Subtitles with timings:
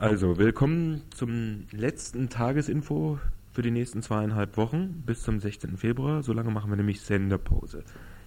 [0.00, 3.18] Also, willkommen zum letzten Tagesinfo
[3.52, 5.76] für die nächsten zweieinhalb Wochen bis zum 16.
[5.76, 6.22] Februar.
[6.22, 7.82] So lange machen wir nämlich Senderpause.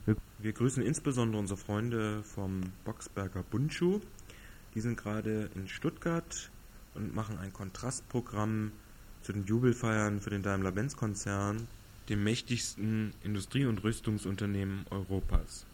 [0.06, 4.02] Wir, wir grüßen insbesondere unsere Freunde vom Boxberger Bundschuh.
[4.76, 6.52] Die sind gerade in Stuttgart
[6.94, 8.74] und machen ein Kontrastprogramm
[9.22, 11.70] zu den Jubelfeiern für den Daimler-Benz-Konzern,
[12.10, 15.66] dem mächtigsten Industrie- und Rüstungsunternehmen Europas.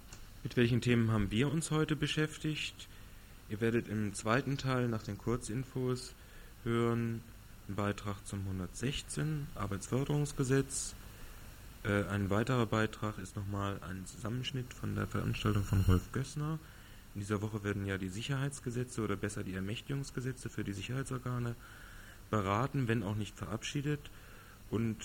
[0.43, 2.87] Mit welchen Themen haben wir uns heute beschäftigt?
[3.49, 6.13] Ihr werdet im zweiten Teil nach den Kurzinfos
[6.63, 7.21] hören
[7.67, 10.95] einen Beitrag zum 116 Arbeitsförderungsgesetz.
[11.83, 16.59] Äh, ein weiterer Beitrag ist nochmal ein Zusammenschnitt von der Veranstaltung von Rolf Gössner.
[17.15, 21.55] In dieser Woche werden ja die Sicherheitsgesetze oder besser die Ermächtigungsgesetze für die Sicherheitsorgane
[22.29, 24.11] beraten, wenn auch nicht verabschiedet.
[24.69, 24.97] Und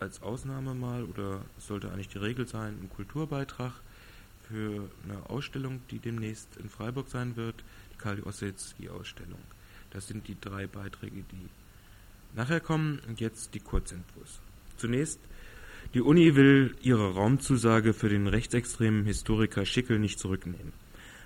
[0.00, 3.72] als Ausnahme mal, oder sollte eigentlich die Regel sein, ein Kulturbeitrag
[4.48, 7.56] für eine Ausstellung, die demnächst in Freiburg sein wird,
[7.92, 9.40] die Kali Ossetski-Ausstellung.
[9.90, 11.48] Das sind die drei Beiträge, die
[12.34, 14.40] nachher kommen und jetzt die Kurzinfos.
[14.76, 15.20] Zunächst,
[15.94, 20.72] die Uni will ihre Raumzusage für den rechtsextremen Historiker Schickel nicht zurücknehmen.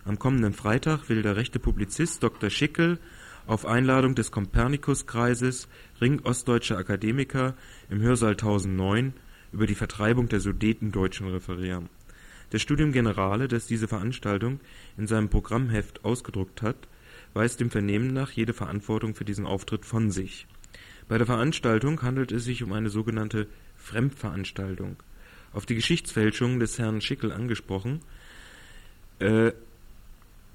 [0.04, 2.50] Am kommenden Freitag will der rechte Publizist Dr.
[2.50, 2.98] Schickel
[3.46, 5.68] auf Einladung des Kompernikuskreises
[6.00, 7.54] Ring Ostdeutscher Akademiker
[7.90, 9.14] im Hörsaal 1009
[9.52, 11.88] über die Vertreibung der Sudetendeutschen referieren.
[12.52, 14.60] Das Studium Generale, das diese Veranstaltung
[14.98, 16.76] in seinem Programmheft ausgedruckt hat,
[17.32, 20.46] weist dem Vernehmen nach jede Verantwortung für diesen Auftritt von sich.
[21.08, 24.96] Bei der Veranstaltung handelt es sich um eine sogenannte Fremdveranstaltung.
[25.54, 28.00] Auf die Geschichtsfälschung des Herrn Schickel angesprochen,
[29.18, 29.52] äh,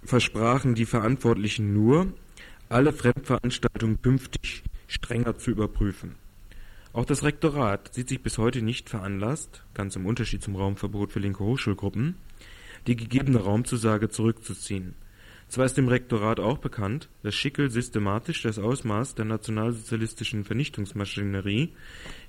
[0.03, 2.13] versprachen die Verantwortlichen nur,
[2.69, 6.13] alle Fremdveranstaltungen künftig strenger zu überprüfen
[6.93, 11.19] auch das Rektorat sieht sich bis heute nicht veranlasst, ganz im Unterschied zum Raumverbot für
[11.19, 12.15] linke Hochschulgruppen,
[12.87, 14.95] die gegebene Raumzusage zurückzuziehen.
[15.49, 21.73] Zwar ist dem Rektorat auch bekannt, dass Schickel systematisch das Ausmaß der nationalsozialistischen Vernichtungsmaschinerie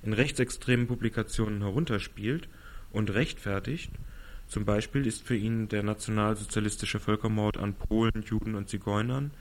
[0.04, 2.48] in rechtsextremen Publikationen herunterspielt
[2.92, 3.90] und rechtfertigt,
[4.46, 9.32] zum Beispiel ist für ihn der nationalsozialistische Völkermord an Polen, Juden und Zigeunern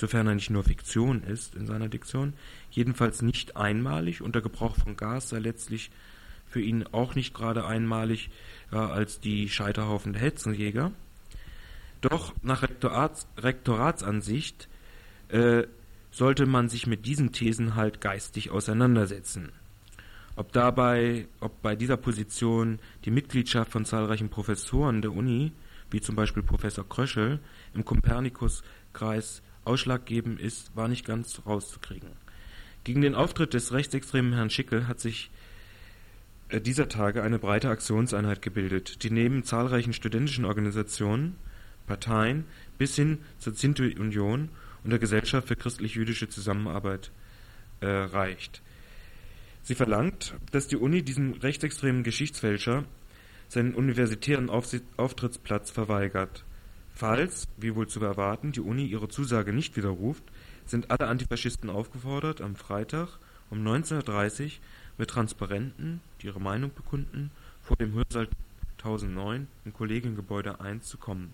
[0.00, 2.32] sofern er nicht nur Fiktion ist in seiner Diktion,
[2.70, 5.90] jedenfalls nicht einmalig und der Gebrauch von Gas sei letztlich
[6.48, 8.30] für ihn auch nicht gerade einmalig
[8.72, 10.90] ja, als die Scheiterhaufen der Hetzenjäger.
[12.00, 14.68] Doch nach Rektorats, Rektoratsansicht
[15.28, 15.64] äh,
[16.10, 19.52] sollte man sich mit diesen Thesen halt geistig auseinandersetzen.
[20.34, 25.52] Ob dabei, ob bei dieser Position die Mitgliedschaft von zahlreichen Professoren der Uni,
[25.90, 27.38] wie zum Beispiel Professor Kröschel,
[27.74, 32.10] im Kopernikus-Kreis ausschlaggebend ist, war nicht ganz rauszukriegen.
[32.84, 35.30] Gegen den Auftritt des rechtsextremen Herrn Schickel hat sich
[36.48, 41.36] äh, dieser Tage eine breite Aktionseinheit gebildet, die neben zahlreichen studentischen Organisationen,
[41.86, 42.44] Parteien
[42.78, 44.48] bis hin zur Zinto-Union
[44.84, 47.10] und der Gesellschaft für christlich-jüdische Zusammenarbeit
[47.80, 48.62] äh, reicht.
[49.62, 52.84] Sie verlangt, dass die Uni diesem rechtsextremen Geschichtsfälscher
[53.48, 56.44] seinen universitären Auftrittsplatz verweigert.
[57.00, 60.22] Falls, wie wohl zu erwarten, die Uni ihre Zusage nicht widerruft,
[60.66, 63.08] sind alle Antifaschisten aufgefordert, am Freitag
[63.48, 64.50] um 19.30 Uhr
[64.98, 67.30] mit Transparenten, die ihre Meinung bekunden,
[67.62, 68.28] vor dem Hörsaal
[68.76, 71.32] 1009 im Kollegiengebäude 1 zu kommen.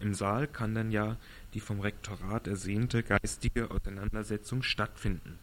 [0.00, 1.16] Im Saal kann dann ja
[1.54, 5.38] die vom Rektorat ersehnte geistige Auseinandersetzung stattfinden.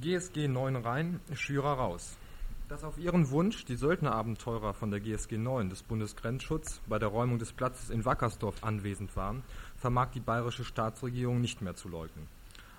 [0.00, 2.16] GSG 9 rein, Schürer raus.
[2.72, 7.38] Dass auf ihren Wunsch die Söldnerabenteurer von der GSG 9 des Bundesgrenzschutz bei der Räumung
[7.38, 9.42] des Platzes in Wackersdorf anwesend waren,
[9.76, 12.26] vermag die bayerische Staatsregierung nicht mehr zu leugnen.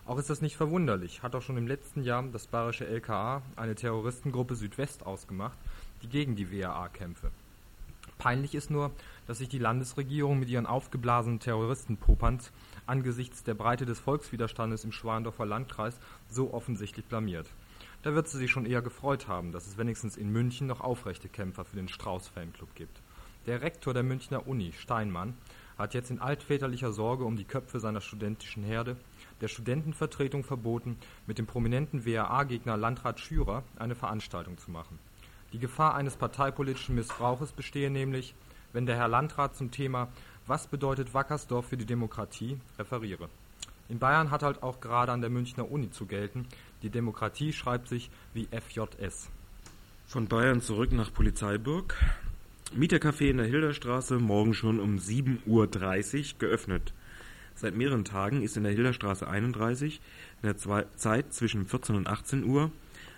[0.08, 3.76] Auch ist das nicht verwunderlich, hat auch schon im letzten Jahr das bayerische LKA eine
[3.76, 5.60] Terroristengruppe Südwest ausgemacht,
[6.02, 7.30] die gegen die WAA kämpfe.
[8.18, 8.90] Peinlich ist nur,
[9.28, 12.52] dass sich die Landesregierung mit ihren aufgeblasenen Terroristenpopanz
[12.88, 16.00] angesichts der Breite des Volkswiderstandes im Schwandorfer Landkreis
[16.32, 17.46] so offensichtlich blamiert.
[18.04, 21.30] Da wird sie sich schon eher gefreut haben, dass es wenigstens in München noch aufrechte
[21.30, 23.02] Kämpfer für den Strauß-Fanclub gibt.
[23.46, 25.38] Der Rektor der Münchner Uni, Steinmann,
[25.78, 28.98] hat jetzt in altväterlicher Sorge um die Köpfe seiner studentischen Herde
[29.40, 30.98] der Studentenvertretung verboten,
[31.28, 35.00] mit dem prominenten WAA-Gegner Landrat Schürer eine Veranstaltung zu machen.
[35.54, 38.36] Die Gefahr eines parteipolitischen Missbrauches bestehe nämlich,
[38.74, 40.10] wenn der Herr Landrat zum Thema
[40.46, 43.30] Was bedeutet Wackersdorf für die Demokratie referiere.
[43.90, 46.48] In Bayern hat halt auch gerade an der Münchner Uni zu gelten,
[46.82, 49.30] die Demokratie schreibt sich wie FJS.
[50.08, 51.96] Von Bayern zurück nach Polizeiburg.
[52.76, 56.94] Mietercafé in der Hilderstraße, morgen schon um 7.30 Uhr geöffnet.
[57.56, 60.02] Seit mehreren Tagen ist in der Hilderstraße 31
[60.42, 60.58] in der
[60.98, 62.72] Zeit zwischen 14 und 18 Uhr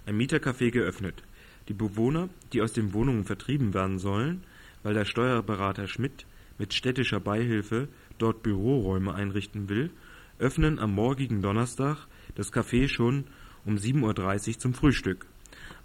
[0.06, 1.24] ein Mietercafé geöffnet.
[1.68, 4.44] Die Bewohner, die aus den Wohnungen vertrieben werden sollen,
[4.84, 6.26] weil der Steuerberater Schmidt
[6.58, 9.90] mit städtischer Beihilfe dort Büroräume einrichten will,
[10.40, 13.26] öffnen am morgigen Donnerstag das Café schon
[13.66, 15.26] um 7.30 Uhr zum Frühstück.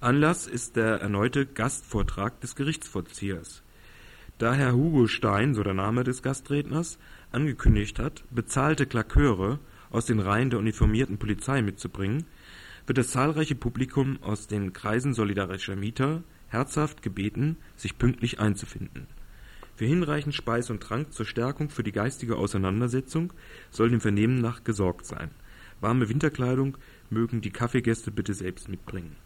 [0.00, 3.62] Anlass ist der erneute Gastvortrag des Gerichtsvollziehers.
[4.38, 6.98] Da Herr Hugo Stein, so der Name des Gastredners,
[7.30, 9.58] angekündigt hat, bezahlte Klaköre
[9.90, 12.24] aus den Reihen der uniformierten Polizei mitzubringen,
[12.86, 19.06] wird das zahlreiche Publikum aus den Kreisen solidarischer Mieter herzhaft gebeten, sich pünktlich einzufinden.
[19.80, 23.32] Für hinreichend Speis und Trank zur Stärkung für die geistige Auseinandersetzung
[23.70, 25.30] soll dem Vernehmen nach gesorgt sein.
[25.80, 26.76] Warme Winterkleidung
[27.08, 29.16] mögen die Kaffeegäste bitte selbst mitbringen.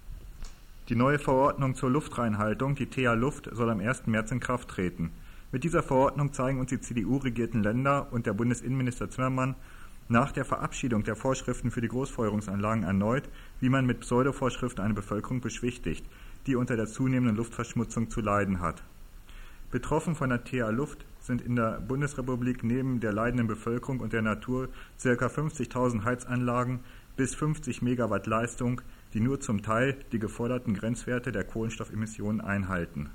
[0.89, 4.07] Die neue Verordnung zur Luftreinhaltung, die TH Luft, soll am 1.
[4.07, 5.11] März in Kraft treten.
[5.51, 9.57] Mit dieser Verordnung zeigen uns die CDU-regierten Länder und der Bundesinnenminister Zimmermann
[10.09, 13.25] nach der Verabschiedung der Vorschriften für die Großfeuerungsanlagen erneut,
[13.59, 16.07] wie man mit Pseudovorschriften eine Bevölkerung beschwichtigt,
[16.47, 18.85] die unter der zunehmenden Luftverschmutzung zu leiden hat.
[19.75, 24.23] Betroffen von der TH Luft sind in der Bundesrepublik neben der leidenden Bevölkerung und der
[24.23, 24.69] Natur
[25.03, 25.09] ca.
[25.09, 26.79] 50.000 Heizanlagen
[27.17, 28.83] bis 50 Megawatt Leistung,
[29.15, 33.11] die nur zum Teil die geforderten Grenzwerte der Kohlenstoffemissionen einhalten.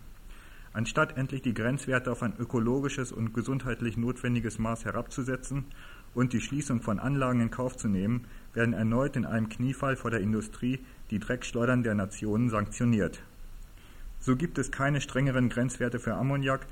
[0.73, 5.63] Anstatt endlich die Grenzwerte auf ein ökologisches und gesundheitlich notwendiges Maß herabzusetzen
[6.13, 10.11] und die Schließung von Anlagen in Kauf zu nehmen, werden erneut in einem Kniefall vor
[10.11, 10.79] der Industrie
[11.09, 13.21] die Dreckschleudern der Nationen sanktioniert.
[14.19, 16.67] So gibt es keine strengeren Grenzwerte für Ammoniak,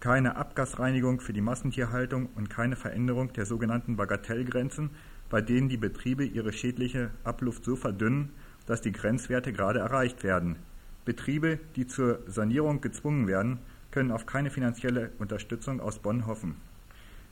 [0.00, 4.90] keine Abgasreinigung für die Massentierhaltung und keine Veränderung der sogenannten Bagatellgrenzen,
[5.30, 8.30] bei denen die Betriebe ihre schädliche Abluft so verdünnen,
[8.66, 10.56] dass die Grenzwerte gerade erreicht werden.
[11.04, 13.58] Betriebe, die zur Sanierung gezwungen werden,
[13.90, 16.56] können auf keine finanzielle Unterstützung aus Bonn hoffen.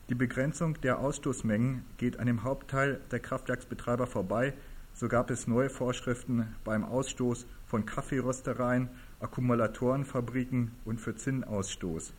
[0.08, 4.52] Die Begrenzung der Ausstoßmengen geht an dem Hauptteil der Kraftwerksbetreiber vorbei,
[4.94, 8.90] so gab es neue Vorschriften beim Ausstoß von Kaffeeröstereien,
[9.22, 12.12] Akkumulatorenfabriken und für Zinnausstoß.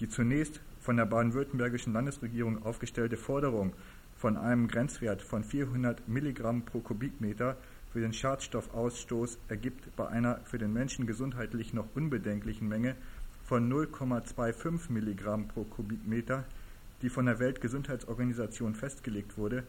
[0.00, 3.72] Die zunächst von der baden-württembergischen Landesregierung aufgestellte Forderung
[4.16, 7.56] von einem Grenzwert von 400 Milligramm pro Kubikmeter
[7.92, 12.96] für den Schadstoffausstoß ergibt bei einer für den Menschen gesundheitlich noch unbedenklichen Menge
[13.44, 16.44] von 0,25 Milligramm pro Kubikmeter,
[17.02, 19.62] die von der Weltgesundheitsorganisation festgelegt wurde,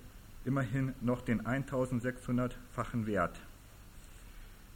[0.44, 3.39] immerhin noch den 1600-fachen Wert.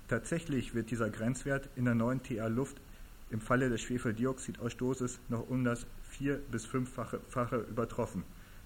[0.10, 2.82] Tatsächlich wird dieser Grenzwert in der neuen TA-Luft
[3.30, 8.24] im Falle des Schwefeldioxidausstoßes noch um das vier- bis fünffache übertroffen.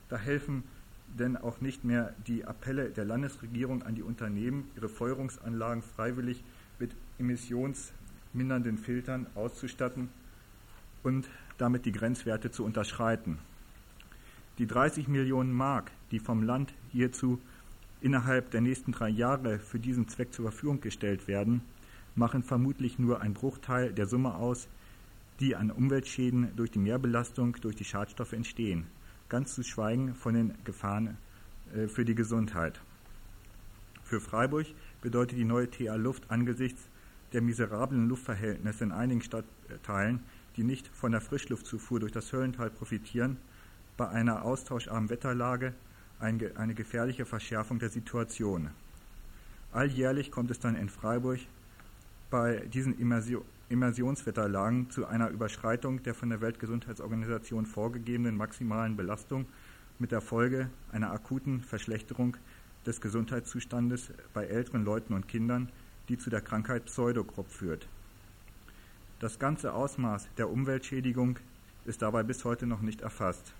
[0.07, 0.63] Da helfen
[1.19, 6.41] denn auch nicht mehr die Appelle der Landesregierung an die Unternehmen, ihre Feuerungsanlagen freiwillig
[6.79, 10.07] mit emissionsmindernden Filtern auszustatten
[11.03, 13.37] und damit die Grenzwerte zu unterschreiten.
[14.59, 17.41] Die 30 Millionen Mark, die vom Land hierzu
[18.03, 21.61] innerhalb der nächsten drei Jahre für diesen Zweck zur Verfügung gestellt werden,
[22.15, 24.67] machen vermutlich nur einen Bruchteil der Summe aus,
[25.39, 28.85] die an Umweltschäden durch die Mehrbelastung durch die Schadstoffe entstehen,
[29.29, 31.17] ganz zu schweigen von den Gefahren
[31.73, 32.81] äh, für die Gesundheit.
[34.03, 34.67] Für Freiburg
[35.01, 36.83] bedeutet die neue TA Luft angesichts
[37.31, 40.19] der miserablen Luftverhältnisse in einigen Stadtteilen,
[40.55, 43.37] die nicht von der Frischluftzufuhr durch das Höllental profitieren,
[43.97, 45.73] bei einer austauscharmen Wetterlage
[46.23, 48.69] eine gefährliche Verschärfung der Situation.
[49.73, 51.39] Alljährlich kommt es dann in Freiburg
[52.29, 52.97] bei diesen
[53.69, 59.45] Immersionswetterlagen zu einer Überschreitung der von der Weltgesundheitsorganisation vorgegebenen maximalen Belastung
[59.99, 62.37] mit der Folge einer akuten Verschlechterung
[62.85, 65.69] des Gesundheitszustandes bei älteren Leuten und Kindern,
[66.07, 67.87] die zu der Krankheit Pseudogrop führt.
[69.19, 71.37] Das ganze Ausmaß der Umweltschädigung
[71.85, 73.53] ist dabei bis heute noch nicht erfasst.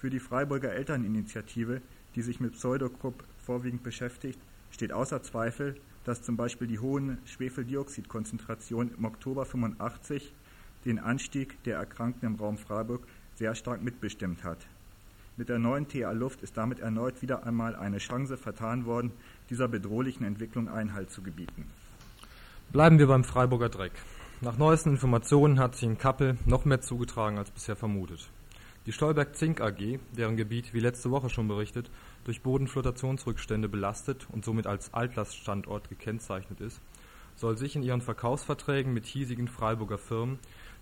[0.00, 1.82] Für die Freiburger Elterninitiative,
[2.14, 4.38] die sich mit Pseudogrupp vorwiegend beschäftigt,
[4.70, 10.32] steht außer Zweifel, dass zum Beispiel die hohen Schwefeldioxidkonzentrationen im Oktober 85
[10.86, 13.02] den Anstieg der Erkrankten im Raum Freiburg
[13.34, 14.56] sehr stark mitbestimmt hat.
[15.36, 19.12] Mit der neuen TA Luft ist damit erneut wieder einmal eine Chance vertan worden,
[19.50, 21.66] dieser bedrohlichen Entwicklung Einhalt zu gebieten.
[22.72, 23.92] Bleiben wir beim Freiburger Dreck.
[24.40, 28.30] Nach neuesten Informationen hat sich in Kappel noch mehr zugetragen als bisher vermutet.
[28.86, 31.90] Die Stolberg Zink AG, deren Gebiet, wie letzte Woche schon berichtet,
[32.24, 36.80] durch Bodenflotationsrückstände belastet und somit als Altlaststandort gekennzeichnet ist,
[37.36, 40.38] soll sich in ihren Verkaufsverträgen mit hiesigen Freiburger Firmen,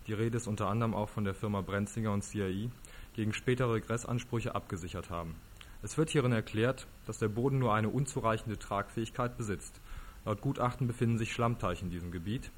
[0.06, 2.70] die Rede ist unter anderem auch von der Firma Brenzinger und CAI,
[3.14, 5.34] gegen spätere Regressansprüche abgesichert haben.
[5.82, 9.80] Es wird hierin erklärt, dass der Boden nur eine unzureichende Tragfähigkeit besitzt.
[10.24, 12.52] Laut Gutachten befinden sich Schlammteiche in diesem Gebiet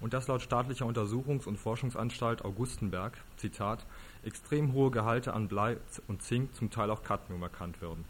[0.00, 3.86] und dass laut staatlicher Untersuchungs- und Forschungsanstalt Augustenberg, Zitat,
[4.24, 5.76] extrem hohe Gehalte an Blei
[6.08, 8.04] und Zink, zum Teil auch Cadmium erkannt werden.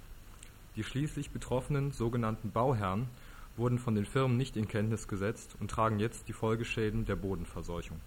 [0.76, 3.08] Die schließlich betroffenen sogenannten Bauherren
[3.56, 8.00] wurden von den Firmen nicht in Kenntnis gesetzt und tragen jetzt die Folgeschäden der Bodenverseuchung.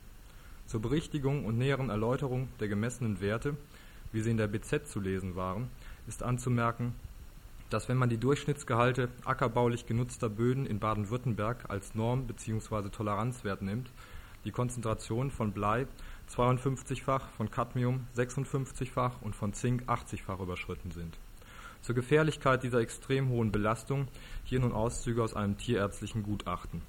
[0.66, 3.56] Zur Berichtigung und näheren Erläuterung der gemessenen Werte
[4.16, 5.70] wie sie in der BZ zu lesen waren,
[6.08, 6.96] ist anzumerken,
[7.70, 12.88] dass wenn man die Durchschnittsgehalte ackerbaulich genutzter Böden in Baden-Württemberg als Norm bzw.
[12.90, 13.90] Toleranzwert nimmt,
[14.46, 15.86] die Konzentration von Blei
[16.30, 21.18] 52-fach, von Cadmium 56-fach und von Zink 80-fach überschritten sind.
[21.82, 24.08] Zur Gefährlichkeit dieser extrem hohen Belastung
[24.44, 26.82] hier nun Auszüge aus einem tierärztlichen Gutachten.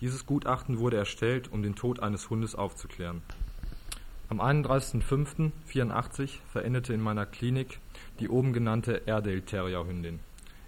[0.00, 3.20] Dieses Gutachten wurde erstellt, um den Tod eines Hundes aufzuklären.
[4.30, 7.80] Am 31.05.84 verendete in meiner Klinik
[8.18, 10.20] die oben genannte Airedale Terrier Hündin.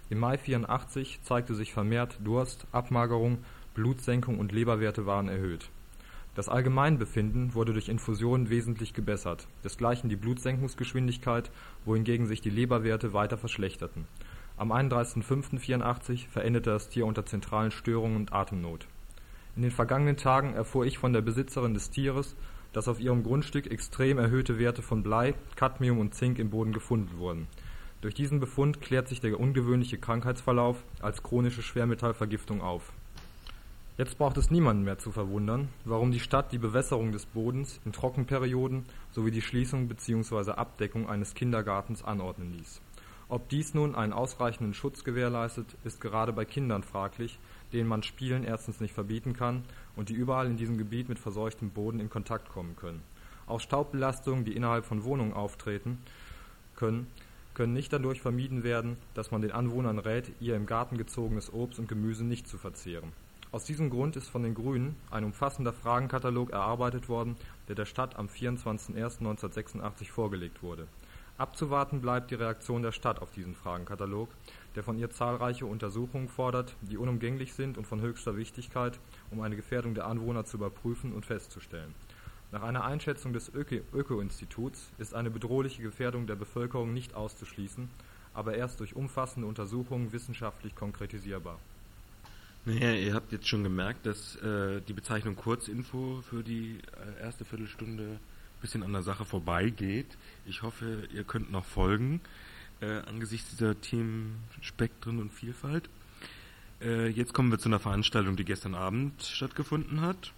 [0.09, 3.39] Im Mai 84 zeigte sich vermehrt Durst, Abmagerung,
[3.73, 5.69] Blutsenkung und Leberwerte waren erhöht.
[6.35, 11.51] Das Allgemeinbefinden wurde durch Infusionen wesentlich gebessert, desgleichen die Blutsenkungsgeschwindigkeit,
[11.85, 14.07] wohingegen sich die Leberwerte weiter verschlechterten.
[14.57, 18.87] Am 31.05.84 verendete das Tier unter zentralen Störungen und Atemnot.
[19.55, 22.35] In den vergangenen Tagen erfuhr ich von der Besitzerin des Tieres,
[22.71, 27.19] dass auf ihrem Grundstück extrem erhöhte Werte von Blei, Cadmium und Zink im Boden gefunden
[27.19, 27.47] wurden.
[28.01, 32.91] Durch diesen Befund klärt sich der ungewöhnliche Krankheitsverlauf als chronische Schwermetallvergiftung auf.
[33.95, 37.91] Jetzt braucht es niemanden mehr zu verwundern, warum die Stadt die Bewässerung des Bodens in
[37.91, 40.53] Trockenperioden sowie die Schließung bzw.
[40.53, 42.81] Abdeckung eines Kindergartens anordnen ließ.
[43.29, 47.37] Ob dies nun einen ausreichenden Schutz gewährleistet, ist gerade bei Kindern fraglich,
[47.71, 49.63] denen man Spielen erstens nicht verbieten kann
[49.95, 53.03] und die überall in diesem Gebiet mit verseuchtem Boden in Kontakt kommen können.
[53.45, 55.99] Auch Staubbelastungen, die innerhalb von Wohnungen auftreten
[56.75, 57.05] können,
[57.53, 61.77] können nicht dadurch vermieden werden, dass man den Anwohnern rät, ihr im Garten gezogenes Obst
[61.77, 63.11] und Gemüse nicht zu verzehren.
[63.53, 67.35] Aus diesem Grund ist von den Grünen ein umfassender Fragenkatalog erarbeitet worden,
[67.67, 70.87] der der Stadt am 24.01.1986 vorgelegt wurde.
[71.37, 74.29] Abzuwarten bleibt die Reaktion der Stadt auf diesen Fragenkatalog,
[74.75, 79.55] der von ihr zahlreiche Untersuchungen fordert, die unumgänglich sind und von höchster Wichtigkeit, um eine
[79.55, 81.93] Gefährdung der Anwohner zu überprüfen und festzustellen.
[82.51, 87.87] Nach einer Einschätzung des Öko-Instituts ist eine bedrohliche Gefährdung der Bevölkerung nicht auszuschließen,
[88.33, 91.59] aber erst durch umfassende Untersuchungen wissenschaftlich konkretisierbar.
[92.65, 96.79] Naja, ihr habt jetzt schon gemerkt, dass äh, die Bezeichnung Kurzinfo für die
[97.19, 100.07] äh, erste Viertelstunde ein bisschen an der Sache vorbeigeht.
[100.45, 102.21] Ich hoffe, ihr könnt noch folgen
[102.83, 105.89] äh, angesichts dieser Themenspektren und Vielfalt.
[106.81, 110.31] Äh, jetzt kommen wir zu einer Veranstaltung, die gestern Abend stattgefunden hat.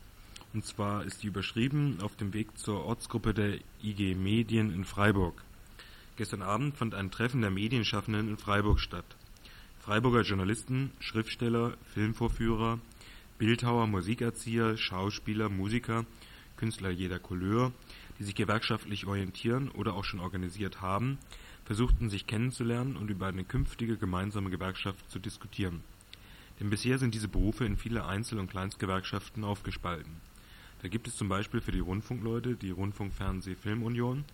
[0.54, 5.44] Und zwar ist die überschrieben auf dem Weg zur Ortsgruppe der IG Medien in Freiburg.
[6.18, 9.06] Gestern Abend fand ein Treffen der Medienschaffenden in Freiburg statt.
[9.86, 12.80] Freiburger Journalisten, Schriftsteller, Filmvorführer,
[13.38, 16.08] Bildhauer, Musikerzieher, Schauspieler, Musiker,
[16.58, 17.72] Künstler jeder Couleur,
[18.18, 21.20] die sich gewerkschaftlich orientieren oder auch schon organisiert haben,
[21.66, 25.84] versuchten sich kennenzulernen und über eine künftige gemeinsame Gewerkschaft zu diskutieren.
[26.60, 30.14] Denn bisher sind diese Berufe in viele Einzel- und Kleinstgewerkschaften aufgespalten.
[30.82, 34.26] Da gibt es zum Beispiel für die Rundfunkleute die Rundfunk-Fernseh-Filmunion,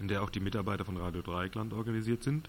[0.00, 2.48] in der auch die Mitarbeiter von Radio Dreieckland organisiert sind.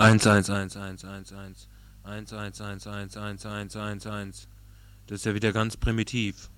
[0.00, 1.68] Eins, eins, eins, eins, eins, eins.
[2.04, 4.48] 1, 1, 1, 1, 1, 1, 1, 1.
[5.08, 6.50] Das ist ja wieder ganz primitiv.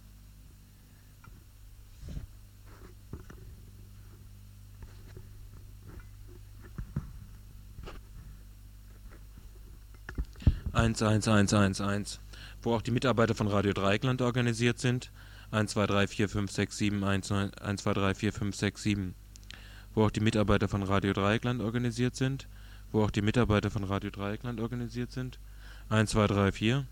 [10.72, 12.20] Eins, eins, eins, eins, eins.
[12.60, 15.10] Wo auch die Mitarbeiter von Radio Dreieckland organisiert sind.
[15.50, 19.14] 1, 2, 3, 4, 5, 6, 7, 1, 1, 2, 3, 4, 5, 6, 7.
[19.94, 22.46] Wo auch die Mitarbeiter von Radio Dreieckland organisiert sind
[22.92, 25.38] wo auch die Mitarbeiter von Radio Dreieckland organisiert sind.
[25.88, 26.86] 1, 2, 3, 4.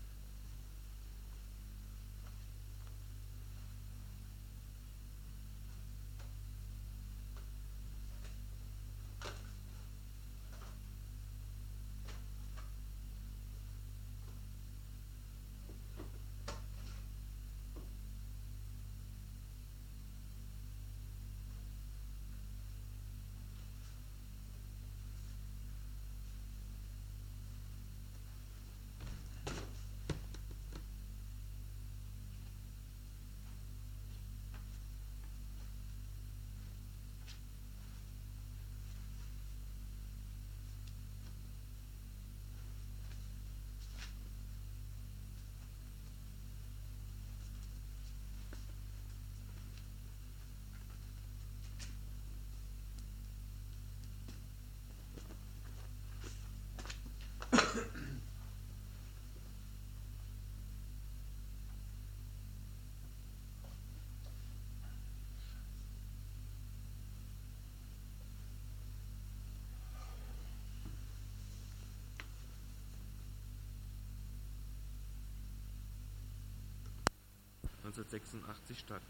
[77.83, 79.01] 1986 statt.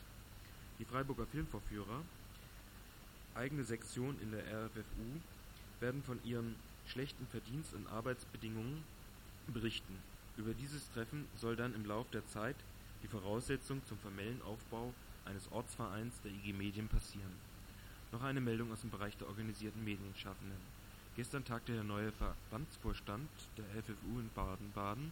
[0.80, 2.02] Die Freiburger Filmvorführer,
[3.36, 5.20] eigene Sektion in der RFFU,
[5.80, 6.56] werden von ihren
[6.88, 8.84] schlechten Verdienst- und Arbeitsbedingungen
[9.48, 9.96] berichten.
[10.38, 12.56] Über dieses Treffen soll dann im Lauf der Zeit
[13.04, 14.94] die Voraussetzung zum formellen Aufbau
[15.26, 17.34] eines Ortsvereins der IG Medien passieren.
[18.12, 20.58] Noch eine Meldung aus dem Bereich der organisierten Medienschaffenden.
[21.16, 25.12] Gestern tagte der neue Verbandsvorstand der FFU in Baden-Baden,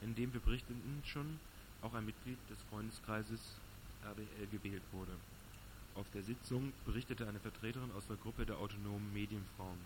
[0.00, 1.38] in dem wir berichteten schon
[1.84, 3.40] auch ein Mitglied des Freundeskreises
[4.04, 5.12] RDL gewählt wurde.
[5.94, 9.78] Auf der Sitzung berichtete eine Vertreterin aus der Gruppe der autonomen Medienfrauen.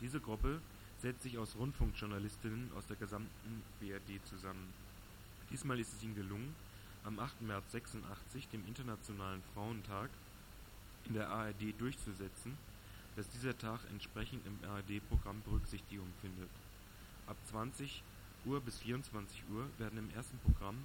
[0.00, 0.60] Diese Gruppe
[0.98, 4.72] setzt sich aus Rundfunkjournalistinnen aus der gesamten BRD zusammen.
[5.50, 6.54] Diesmal ist es ihnen gelungen,
[7.04, 7.42] am 8.
[7.42, 10.10] März 86, dem Internationalen Frauentag,
[11.04, 12.56] in der ARD durchzusetzen,
[13.14, 16.50] dass dieser Tag entsprechend im ARD-Programm Berücksichtigung findet.
[17.26, 18.02] Ab 20
[18.44, 20.76] Uhr bis 24 Uhr werden im ersten Programm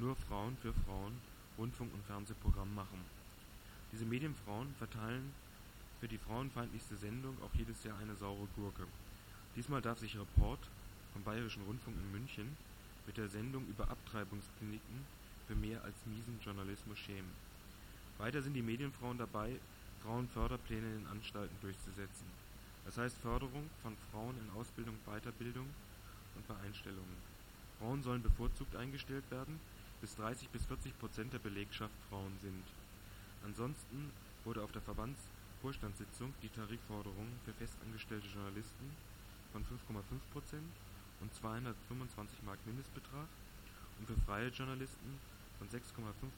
[0.00, 1.12] nur Frauen für Frauen
[1.58, 3.04] Rundfunk- und Fernsehprogramm machen.
[3.92, 5.30] Diese Medienfrauen verteilen
[6.00, 8.86] für die frauenfeindlichste Sendung auch jedes Jahr eine saure Gurke.
[9.56, 10.60] Diesmal darf sich Report
[11.12, 12.56] vom Bayerischen Rundfunk in München
[13.06, 15.04] mit der Sendung über Abtreibungskliniken
[15.46, 17.30] für mehr als miesen Journalismus schämen.
[18.16, 19.56] Weiter sind die Medienfrauen dabei,
[20.02, 22.26] Frauenförderpläne in den Anstalten durchzusetzen.
[22.86, 25.66] Das heißt Förderung von Frauen in Ausbildung, Weiterbildung
[26.36, 27.16] und bei Einstellungen.
[27.78, 29.60] Frauen sollen bevorzugt eingestellt werden,
[30.00, 32.64] bis 30 bis 40 Prozent der Belegschaft Frauen sind.
[33.44, 34.10] Ansonsten
[34.44, 38.90] wurde auf der Verbandsvorstandssitzung die Tarifforderung für festangestellte Journalisten
[39.52, 40.02] von 5,5
[40.32, 40.72] Prozent
[41.20, 43.28] und 225 Mark Mindestbetrag
[43.98, 45.18] und für freie Journalisten
[45.58, 45.82] von 6,5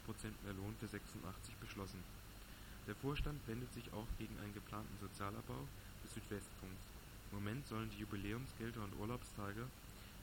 [0.05, 2.03] Prozent mehr Lohn für 86 beschlossen.
[2.89, 5.69] Der Vorstand wendet sich auch gegen einen geplanten Sozialabbau
[6.03, 6.83] des Südwestfunks.
[7.31, 9.63] Im Moment sollen die Jubiläumsgelder und Urlaubstage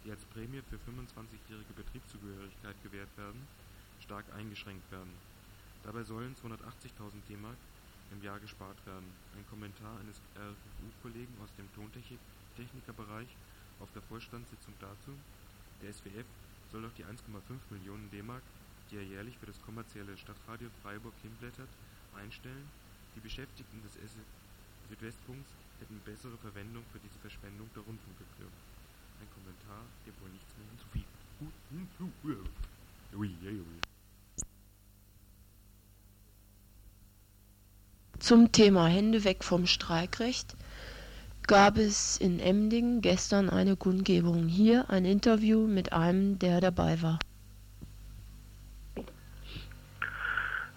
[0.04, 3.48] die als Prämie für 25-jährige Betriebszugehörigkeit gewährt werden,
[4.02, 5.14] stark eingeschränkt werden.
[5.84, 7.46] Dabei sollen 280.000 DM
[8.12, 9.06] im Jahr gespart werden.
[9.36, 13.28] Ein Kommentar eines RFU-Kollegen aus dem Tontechnikerbereich
[13.80, 15.14] auf der Vorstandssitzung dazu,
[15.82, 16.26] der SWF
[16.72, 17.16] soll doch die 1,5
[17.70, 18.32] Millionen DM,
[18.92, 21.70] die er jährlich für das kommerzielle Stadtradio Freiburg hinblättert,
[22.16, 22.68] einstellen.
[23.16, 23.94] Die Beschäftigten des
[24.90, 28.52] Südwestfunks hätten bessere Verwendung für diese Verschwendung der Rundfunkgebühr.
[29.20, 31.10] Ein Kommentar, der wohl nichts mehr hinzufügt.
[38.20, 40.56] Zum Thema Hände weg vom Streikrecht
[41.48, 44.48] gab es in Emding gestern eine Kundgebung.
[44.48, 47.18] Hier ein Interview mit einem, der dabei war.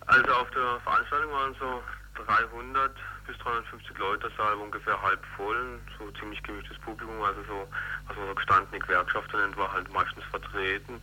[0.07, 1.83] Also auf der Veranstaltung waren so
[2.24, 7.42] 300 bis 350 Leute, das Saal war ungefähr halb voll, so ziemlich gemischtes Publikum, also
[7.44, 7.68] so,
[8.06, 11.00] was man so gestandene Gewerkschafter nennt, war halt meistens vertreten.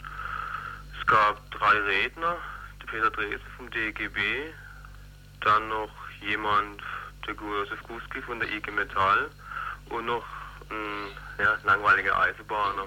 [0.99, 2.38] Es gab drei Redner,
[2.82, 4.51] der Peter Dresen vom DGB,
[5.41, 6.82] dann noch jemand,
[7.25, 9.29] der Josef Guski von der IG Metall
[9.89, 10.25] und noch
[10.69, 12.86] ein ja, langweiliger Eisenbahner.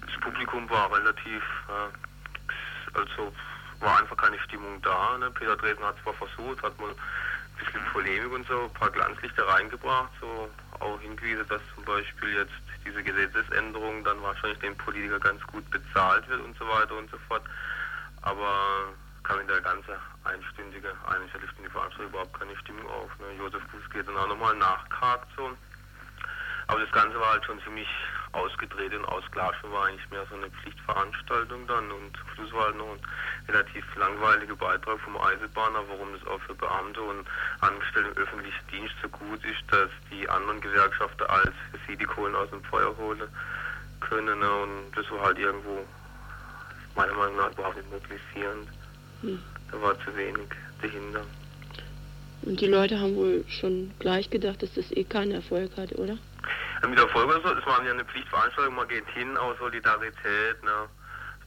[0.00, 3.32] Das Publikum war relativ, äh, also
[3.80, 5.18] war einfach keine Stimmung da.
[5.18, 5.30] Ne?
[5.30, 6.94] Peter Dresen hat zwar versucht, hat mal
[7.58, 12.52] bisschen Polemik und so, ein paar Glanzlichter reingebracht, so auch hingewiesen, dass zum Beispiel jetzt
[12.84, 17.18] diese Gesetzesänderung dann wahrscheinlich dem Politiker ganz gut bezahlt wird und so weiter und so
[17.28, 17.42] fort.
[18.22, 23.10] Aber kam in der ganzen einstündige, einstündige Veranstaltung überhaupt keine Stimmung auf.
[23.18, 23.26] Ne?
[23.38, 25.50] Josef Fuß geht dann auch nochmal nachgehakt so.
[26.66, 27.88] Aber das Ganze war halt schon ziemlich
[28.32, 32.92] ausgedreht und ausgelassen, war eigentlich mehr so eine Pflichtveranstaltung dann und Schluss war halt noch
[32.92, 33.00] ein
[33.48, 37.26] relativ langweiliger Beitrag vom Eisenbahner, warum das auch für Beamte und
[37.60, 42.04] Angestellte im öffentlichen Dienst so gut ist, dass die anderen Gewerkschaften als für sie die
[42.04, 43.28] Kohlen aus dem Feuer holen
[44.00, 44.50] können ne?
[44.50, 45.84] und das war halt irgendwo
[46.96, 48.68] meiner Meinung nach überhaupt nicht mobilisierend.
[49.22, 49.38] Hm.
[49.70, 50.48] Da war zu wenig
[50.80, 51.24] dahinter.
[52.42, 56.18] Und die Leute haben wohl schon gleich gedacht, dass das eh keinen Erfolg hat, oder?
[56.88, 60.88] Mit Erfolg oder so, das war ja eine Pflichtveranstaltung, man geht hin aus Solidarität, ne?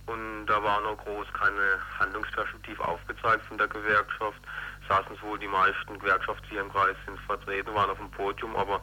[0.07, 4.39] Und da war noch groß keine Handlungsperspektive aufgezeigt von der Gewerkschaft.
[4.87, 8.79] Saßen wohl die meisten Gewerkschaften, die im Kreis sind, vertreten, waren auf dem Podium, aber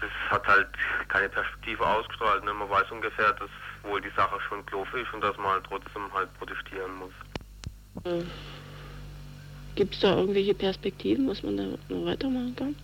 [0.00, 0.68] das hat halt
[1.08, 2.44] keine Perspektive ausgestrahlt.
[2.44, 2.54] Ne?
[2.54, 3.50] Man weiß ungefähr, dass
[3.82, 7.12] wohl die Sache schon doof ist und dass man halt trotzdem halt protestieren muss.
[9.74, 12.76] Gibt es da irgendwelche Perspektiven, was man da noch weitermachen kann?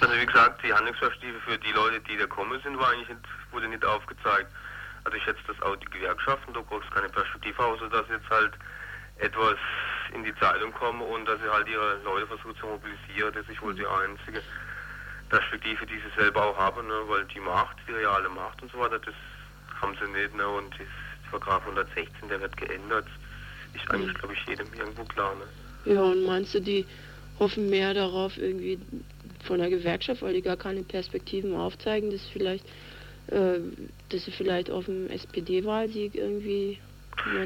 [0.00, 3.20] Also wie gesagt, die Handlungsperspektive für die Leute, die da kommen sind, war eigentlich nicht,
[3.50, 4.50] wurde nicht aufgezeigt.
[5.04, 8.28] Also ich schätze, dass auch die Gewerkschaften, da braucht es keine Perspektive, außer dass jetzt
[8.28, 8.52] halt
[9.18, 9.56] etwas
[10.12, 13.32] in die Zeitung kommen und dass sie halt ihre Leute versuchen zu mobilisieren.
[13.32, 14.42] Das ist wohl die einzige
[15.30, 16.94] Perspektive, die sie selber auch haben, ne?
[17.08, 19.14] weil die Macht, die reale Macht und so weiter, das
[19.80, 20.34] haben sie nicht.
[20.34, 20.46] Ne?
[20.46, 23.06] Und das Vertrag 116, der wird geändert.
[23.72, 25.34] Das ist eigentlich, glaube ich, jedem irgendwo klar.
[25.34, 25.94] Ne?
[25.94, 26.86] Ja, und meinst du, die
[27.38, 28.78] hoffen mehr darauf, irgendwie
[29.44, 32.64] von der Gewerkschaft, weil die gar keine Perspektiven aufzeigen, dass vielleicht,
[33.28, 33.58] äh,
[34.08, 36.78] dass sie vielleicht auf dem SPD-Wahlsieg irgendwie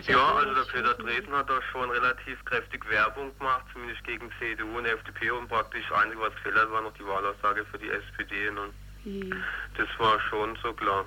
[0.09, 4.76] ja, also der Peter Dresden hat da schon relativ kräftig Werbung gemacht, zumindest gegen CDU
[4.76, 8.48] und FDP und praktisch einzig was gefehlt hat, war noch die Wahlaussage für die SPD.
[8.48, 8.62] Und ne?
[9.05, 9.44] mhm.
[9.76, 11.05] Das war schon so klar.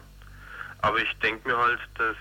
[0.82, 2.15] Aber ich denke mir halt, dass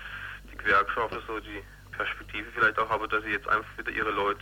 [0.51, 1.63] die Gewerkschaften so die
[1.95, 4.41] Perspektive vielleicht auch haben, dass sie jetzt einfach wieder ihre Leute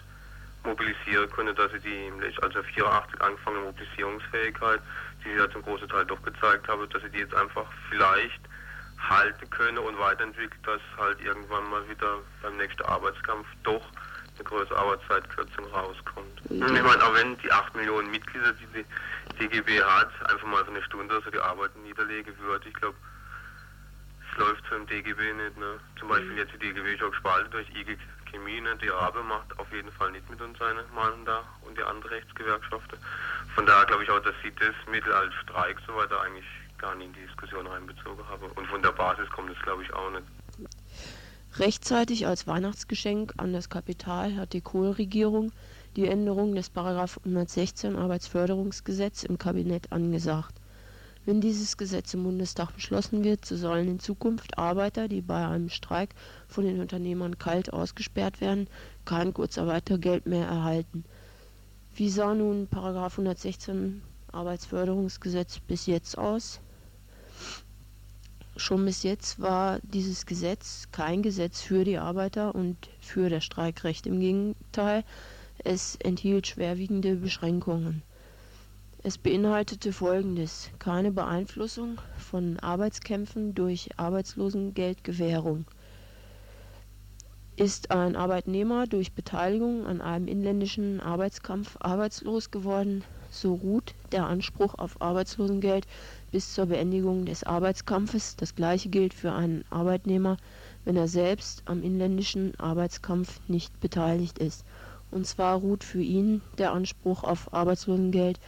[0.64, 4.82] mobilisieren können, dass sie die, also 84 angefangene Mobilisierungsfähigkeit,
[5.24, 8.42] die sie ja zum großen Teil doch gezeigt haben, dass sie die jetzt einfach vielleicht
[9.10, 13.84] halten können und weiterentwickelt, dass halt irgendwann mal wieder beim nächsten Arbeitskampf doch
[14.36, 16.50] eine größere Arbeitszeitkürzung rauskommt.
[16.50, 16.76] Mhm.
[16.76, 18.84] Ich meine, auch wenn die 8 Millionen Mitglieder, die
[19.40, 22.96] die DGB hat, einfach mal für eine Stunde so die Arbeit niederlegen würde, ich glaube,
[24.32, 25.58] es läuft so im DGB nicht.
[25.58, 25.80] Ne?
[26.00, 26.38] Zum Beispiel mhm.
[26.38, 27.98] jetzt die DGB schon gespalten durch IG
[28.32, 28.76] Chemie, ne?
[28.82, 32.12] die Rabe macht auf jeden Fall nicht mit uns seine Malen da und die andere
[32.12, 32.98] Rechtsgewerkschaften.
[33.56, 36.46] Von daher glaube ich auch, dass sie das Mittel als Streik so weiter eigentlich
[36.78, 38.48] gar nie in die Diskussion reinbezogen habe.
[38.48, 40.24] Und von der Basis kommt es, glaube ich, auch nicht.
[41.58, 45.52] Rechtzeitig als Weihnachtsgeschenk an das Kapital hat die Kohl-Regierung
[45.98, 50.61] die Änderung des Paragraph 116 Arbeitsförderungsgesetz im Kabinett angesagt.
[51.26, 55.70] Wenn dieses Gesetz im Bundestag beschlossen wird, so sollen in Zukunft Arbeiter, die bei einem
[55.70, 56.16] Streik
[56.48, 58.68] von den Unternehmern kalt ausgesperrt werden,
[59.06, 61.06] kein Kurzarbeitergeld mehr erhalten.
[61.94, 66.60] Wie sah nun Paragraph 116 Arbeitsförderungsgesetz bis jetzt aus?
[68.58, 74.08] Schon bis jetzt war dieses Gesetz kein Gesetz für die Arbeiter und für das Streikrecht.
[74.08, 75.04] Im Gegenteil,
[75.64, 78.02] es enthielt schwerwiegende Beschränkungen.
[79.04, 80.70] Es beinhaltete Folgendes.
[80.78, 85.66] Keine Beeinflussung von Arbeitskämpfen durch Arbeitslosengeldgewährung.
[87.56, 94.76] Ist ein Arbeitnehmer durch Beteiligung an einem inländischen Arbeitskampf arbeitslos geworden, so ruht der Anspruch
[94.78, 95.88] auf Arbeitslosengeld
[96.32, 98.36] bis zur Beendigung des Arbeitskampfes.
[98.36, 100.38] Das gleiche gilt für einen Arbeitnehmer,
[100.86, 104.64] wenn er selbst am inländischen Arbeitskampf nicht beteiligt ist.
[105.10, 108.40] Und zwar ruht für ihn der Anspruch auf Arbeitslosengeld,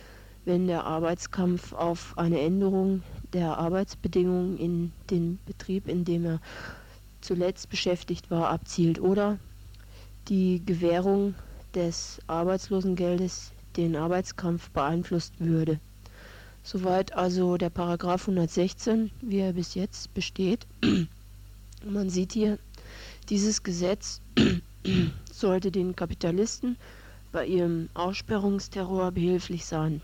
[0.45, 6.41] wenn der Arbeitskampf auf eine Änderung der Arbeitsbedingungen in den Betrieb, in dem er
[7.21, 9.39] zuletzt beschäftigt war, abzielt oder
[10.27, 11.35] die Gewährung
[11.73, 15.79] des Arbeitslosengeldes den Arbeitskampf beeinflusst würde.
[16.63, 20.65] Soweit also der Paragraph 116, wie er bis jetzt besteht.
[21.85, 22.57] Man sieht hier,
[23.29, 24.21] dieses Gesetz
[25.31, 26.77] sollte den Kapitalisten
[27.31, 30.01] bei ihrem Aussperrungsterror behilflich sein.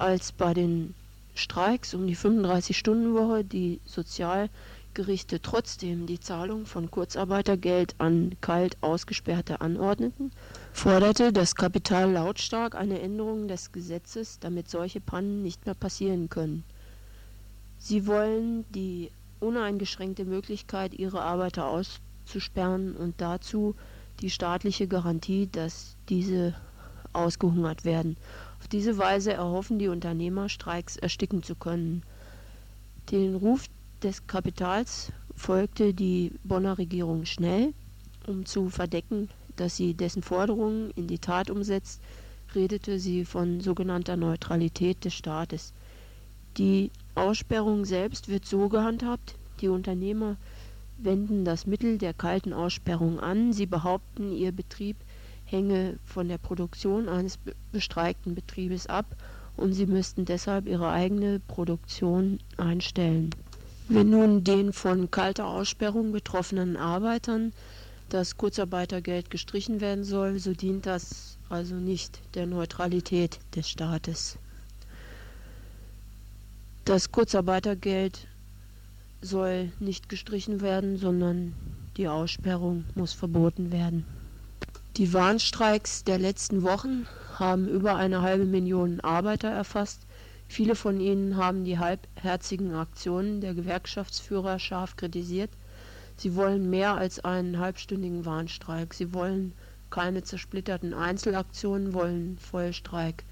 [0.00, 0.94] Als bei den
[1.34, 10.32] Streiks um die 35-Stunden-Woche die Sozialgerichte trotzdem die Zahlung von Kurzarbeitergeld an kalt Ausgesperrte anordneten,
[10.72, 16.64] forderte das Kapital lautstark eine Änderung des Gesetzes, damit solche Pannen nicht mehr passieren können.
[17.76, 23.74] Sie wollen die uneingeschränkte Möglichkeit, ihre Arbeiter auszusperren und dazu
[24.22, 26.54] die staatliche Garantie, dass diese
[27.12, 28.16] ausgehungert werden.
[28.72, 32.02] Diese Weise erhoffen die Unternehmer, Streiks ersticken zu können.
[33.10, 33.66] Den Ruf
[34.02, 37.74] des Kapitals folgte die Bonner Regierung schnell,
[38.28, 42.00] um zu verdecken, dass sie dessen Forderungen in die Tat umsetzt,
[42.54, 45.72] redete sie von sogenannter Neutralität des Staates.
[46.56, 50.36] Die Aussperrung selbst wird so gehandhabt, die Unternehmer
[50.98, 54.96] wenden das Mittel der kalten Aussperrung an, sie behaupten, ihr Betrieb
[55.50, 57.38] hänge von der Produktion eines
[57.72, 59.06] bestreikten Betriebes ab
[59.56, 63.30] und sie müssten deshalb ihre eigene Produktion einstellen.
[63.88, 67.52] Wenn nun den von kalter Aussperrung betroffenen Arbeitern
[68.08, 74.38] das Kurzarbeitergeld gestrichen werden soll, so dient das also nicht der Neutralität des Staates.
[76.84, 78.26] Das Kurzarbeitergeld
[79.22, 81.54] soll nicht gestrichen werden, sondern
[81.96, 84.06] die Aussperrung muss verboten werden.
[84.96, 87.06] Die Warnstreiks der letzten Wochen
[87.38, 90.02] haben über eine halbe Million Arbeiter erfasst.
[90.48, 95.50] Viele von ihnen haben die halbherzigen Aktionen der Gewerkschaftsführer scharf kritisiert.
[96.16, 98.92] Sie wollen mehr als einen halbstündigen Warnstreik.
[98.92, 99.52] Sie wollen
[99.90, 103.22] keine zersplitterten Einzelaktionen, wollen Vollstreik.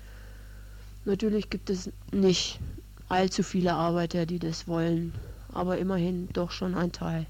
[1.05, 2.61] Natürlich gibt es nicht
[3.09, 5.13] allzu viele Arbeiter, die das wollen,
[5.53, 7.27] aber immerhin doch schon ein Teil.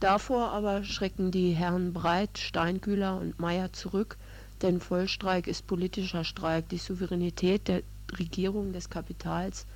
[0.00, 4.16] Davor aber schrecken die Herren Breit, Steinkühler und Meyer zurück,
[4.62, 6.68] denn Vollstreik ist politischer Streik.
[6.68, 7.82] Die Souveränität der
[8.16, 9.66] Regierung des Kapitals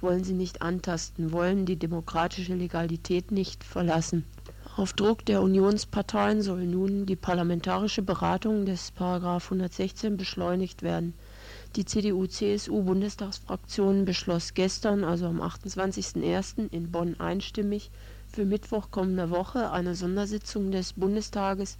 [0.00, 4.24] wollen sie nicht antasten, wollen die demokratische Legalität nicht verlassen.
[4.76, 8.94] Auf Druck der Unionsparteien soll nun die parlamentarische Beratung des§
[9.42, 11.12] 116 beschleunigt werden.
[11.76, 16.70] Die CDU-CSU-Bundestagsfraktion beschloss gestern, also am 28.01.
[16.70, 17.90] in Bonn einstimmig,
[18.36, 21.78] für Mittwoch kommender Woche eine Sondersitzung des Bundestages,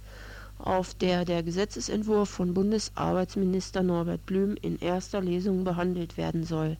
[0.57, 6.77] auf der der Gesetzesentwurf von Bundesarbeitsminister Norbert Blüm in erster Lesung behandelt werden soll.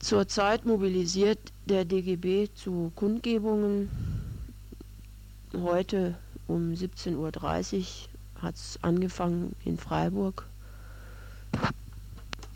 [0.00, 3.88] Zurzeit mobilisiert der DGB zu Kundgebungen
[5.54, 6.16] heute
[6.48, 10.48] um 17.30 Uhr hat es angefangen in Freiburg.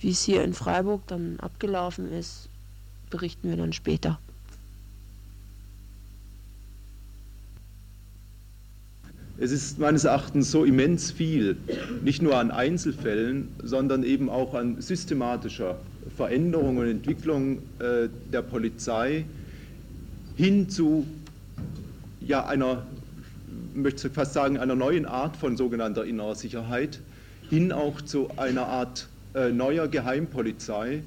[0.01, 2.49] Wie es hier in Freiburg dann abgelaufen ist,
[3.11, 4.19] berichten wir dann später.
[9.39, 11.59] Es ist meines Erachtens so immens viel,
[12.03, 15.77] nicht nur an Einzelfällen, sondern eben auch an systematischer
[16.17, 19.27] Veränderung und Entwicklung äh, der Polizei
[20.37, 21.07] hin zu
[22.21, 22.87] ja, einer,
[23.75, 27.01] möchte fast sagen, einer neuen Art von sogenannter innerer Sicherheit,
[27.51, 31.03] hin auch zu einer Art äh, neuer Geheimpolizei,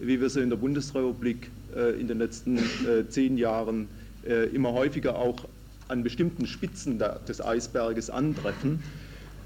[0.00, 3.86] wie wir sie in der Bundesrepublik äh, in den letzten äh, zehn Jahren
[4.26, 5.44] äh, immer häufiger auch
[5.88, 8.80] an bestimmten Spitzen des Eisberges antreffen.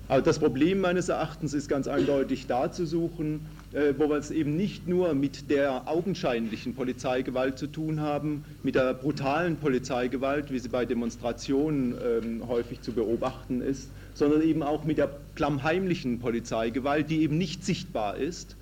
[0.09, 3.41] Aber das Problem meines Erachtens ist ganz eindeutig da zu suchen,
[3.73, 8.75] äh, wo wir es eben nicht nur mit der augenscheinlichen Polizeigewalt zu tun haben, mit
[8.75, 14.85] der brutalen Polizeigewalt, wie sie bei Demonstrationen ähm, häufig zu beobachten ist, sondern eben auch
[14.85, 18.57] mit der klammheimlichen Polizeigewalt, die eben nicht sichtbar ist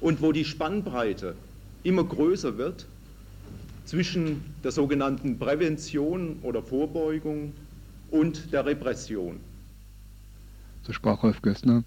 [0.00, 1.36] und wo die Spannbreite
[1.84, 2.86] immer größer wird
[3.84, 7.52] zwischen der sogenannten Prävention oder Vorbeugung
[8.10, 9.40] und der Repression.
[10.82, 11.84] So sprach Rolf Gößner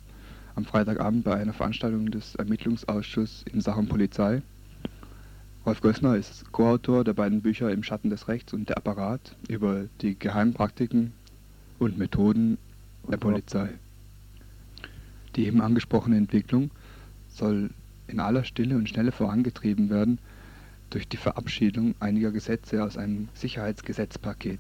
[0.56, 4.42] am Freitagabend bei einer Veranstaltung des Ermittlungsausschusses in Sachen Polizei.
[5.66, 9.86] Rolf Gößner ist Co-Autor der beiden Bücher Im Schatten des Rechts und Der Apparat über
[10.02, 11.12] die Geheimpraktiken
[11.80, 12.58] und Methoden
[13.10, 13.70] der Polizei.
[15.36, 16.72] Die eben angesprochene Entwicklung
[17.28, 17.72] soll
[18.08, 20.20] in aller Stille und Schnelle vorangetrieben werden
[20.90, 24.60] durch die Verabschiedung einiger Gesetze aus einem Sicherheitsgesetzpaket.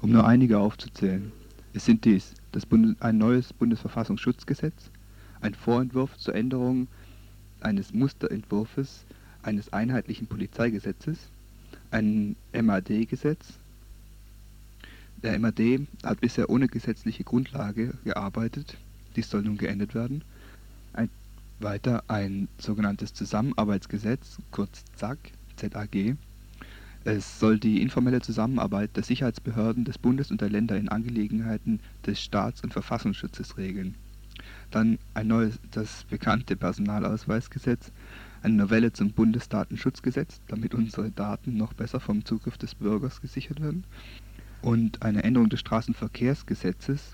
[0.00, 1.32] Um nur einige aufzuzählen.
[1.72, 2.34] Es sind dies
[3.00, 4.90] ein neues Bundesverfassungsschutzgesetz,
[5.42, 6.88] ein Vorentwurf zur Änderung
[7.60, 9.04] eines Musterentwurfs
[9.42, 11.18] eines einheitlichen Polizeigesetzes,
[11.90, 13.54] ein MAD-Gesetz.
[15.22, 18.76] Der MAD hat bisher ohne gesetzliche Grundlage gearbeitet,
[19.14, 20.22] dies soll nun geändert werden.
[20.92, 21.10] Ein,
[21.58, 25.18] weiter ein sogenanntes Zusammenarbeitsgesetz, kurz ZAG,
[25.56, 26.16] ZAG,
[27.08, 32.20] es soll die informelle Zusammenarbeit der Sicherheitsbehörden des Bundes und der Länder in Angelegenheiten des
[32.20, 33.94] Staats- und Verfassungsschutzes regeln.
[34.72, 37.92] Dann ein neues, das bekannte Personalausweisgesetz,
[38.42, 43.84] eine Novelle zum Bundesdatenschutzgesetz, damit unsere Daten noch besser vom Zugriff des Bürgers gesichert werden.
[44.60, 47.12] Und eine Änderung des Straßenverkehrsgesetzes.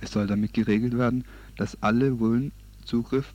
[0.00, 1.24] Es soll damit geregelt werden,
[1.56, 2.50] dass alle wollen
[2.84, 3.34] Zugriff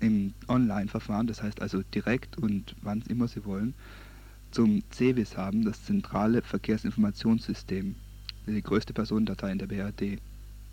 [0.00, 3.74] im Online-Verfahren, das heißt also direkt und wann immer sie wollen,
[4.50, 7.94] zum CEWIS haben, das zentrale Verkehrsinformationssystem,
[8.46, 10.20] die größte Personendatei in der BRD.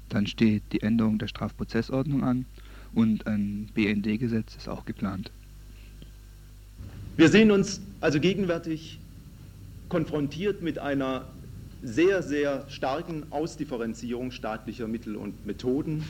[0.10, 2.46] Dann steht die Änderung der Strafprozessordnung an
[2.94, 5.32] und ein BND-Gesetz ist auch geplant.
[7.18, 9.00] Wir sehen uns also gegenwärtig
[9.90, 11.26] konfrontiert mit einer
[11.82, 16.04] sehr, sehr starken Ausdifferenzierung staatlicher Mittel und Methoden.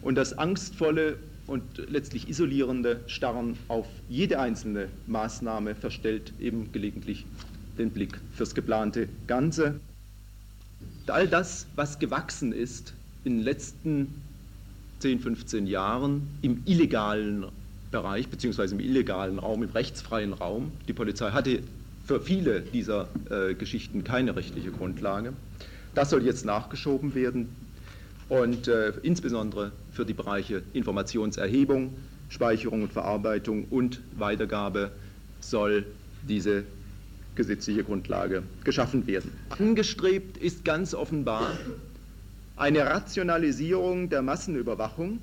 [0.00, 7.24] Und das angstvolle und letztlich isolierende Starren auf jede einzelne Maßnahme verstellt eben gelegentlich
[7.78, 9.80] den Blick fürs geplante Ganze.
[11.06, 14.22] All das, was gewachsen ist in den letzten
[15.00, 17.46] 10, 15 Jahren im illegalen
[17.90, 21.62] Bereich, beziehungsweise im illegalen Raum, im rechtsfreien Raum, die Polizei hatte
[22.04, 25.32] für viele dieser äh, Geschichten keine rechtliche Grundlage.
[25.94, 27.48] Das soll jetzt nachgeschoben werden
[28.28, 31.94] und äh, insbesondere für die Bereiche Informationserhebung,
[32.28, 34.92] Speicherung und Verarbeitung und Weitergabe
[35.40, 35.84] soll
[36.22, 36.64] diese
[37.34, 39.32] gesetzliche Grundlage geschaffen werden.
[39.50, 41.56] Angestrebt ist ganz offenbar
[42.56, 45.18] eine Rationalisierung der Massenüberwachung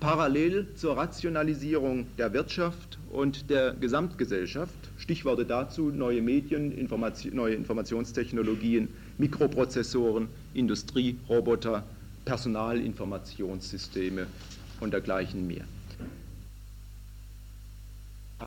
[0.00, 4.74] parallel zur Rationalisierung der Wirtschaft und der Gesamtgesellschaft.
[4.98, 11.84] Stichworte dazu neue Medien, Information, neue Informationstechnologien, Mikroprozessoren, Industrie, Roboter,
[12.24, 14.26] Personalinformationssysteme
[14.80, 15.64] und dergleichen mehr.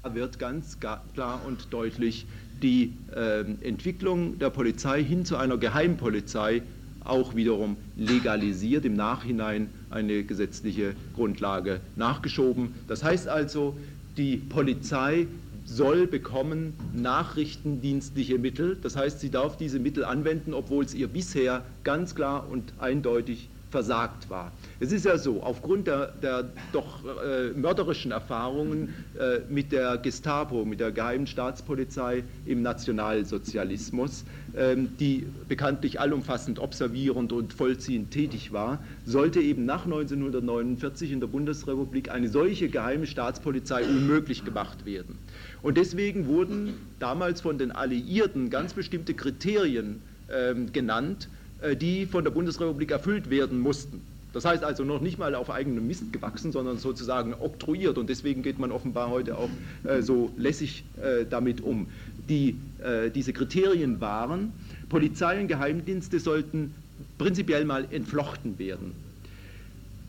[0.04, 2.26] Da wird ganz klar und deutlich
[2.62, 6.62] die äh, Entwicklung der Polizei hin zu einer Geheimpolizei
[7.04, 12.74] auch wiederum legalisiert, im Nachhinein eine gesetzliche Grundlage nachgeschoben.
[12.88, 13.78] Das heißt also,
[14.18, 15.28] die Polizei
[15.66, 18.78] soll bekommen nachrichtendienstliche Mittel.
[18.82, 23.50] Das heißt, sie darf diese Mittel anwenden, obwohl es ihr bisher ganz klar und eindeutig
[23.70, 24.52] versagt war.
[24.80, 30.64] Es ist ja so, aufgrund der, der doch äh, mörderischen Erfahrungen äh, mit der Gestapo,
[30.64, 38.80] mit der geheimen Staatspolizei im Nationalsozialismus, äh, die bekanntlich allumfassend observierend und vollziehend tätig war,
[39.06, 45.18] sollte eben nach 1949 in der Bundesrepublik eine solche geheime Staatspolizei unmöglich gemacht werden.
[45.62, 50.02] Und deswegen wurden damals von den Alliierten ganz bestimmte Kriterien
[50.32, 51.30] ähm, genannt,
[51.80, 54.02] die von der Bundesrepublik erfüllt werden mussten.
[54.34, 57.98] Das heißt also noch nicht mal auf eigenem Mist gewachsen, sondern sozusagen oktroyiert.
[57.98, 59.50] Und deswegen geht man offenbar heute auch
[59.84, 61.88] äh, so lässig äh, damit um.
[62.30, 64.52] Die, äh, diese Kriterien waren,
[64.90, 66.76] Polizei und Geheimdienste sollten
[67.18, 68.92] prinzipiell mal entflochten werden,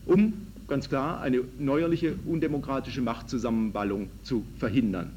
[0.05, 0.33] um
[0.67, 5.09] ganz klar eine neuerliche undemokratische Machtzusammenballung zu verhindern.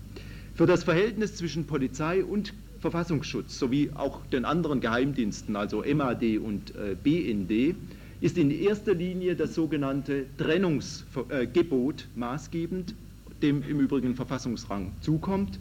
[0.54, 6.74] Für das Verhältnis zwischen Polizei und Verfassungsschutz sowie auch den anderen Geheimdiensten, also MAD und
[6.74, 7.76] äh, BND,
[8.20, 12.94] ist in erster Linie das sogenannte Trennungsgebot maßgebend,
[13.40, 15.58] dem im Übrigen Verfassungsrang zukommt.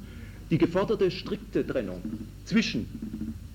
[0.50, 2.02] Die geforderte strikte Trennung
[2.46, 2.86] zwischen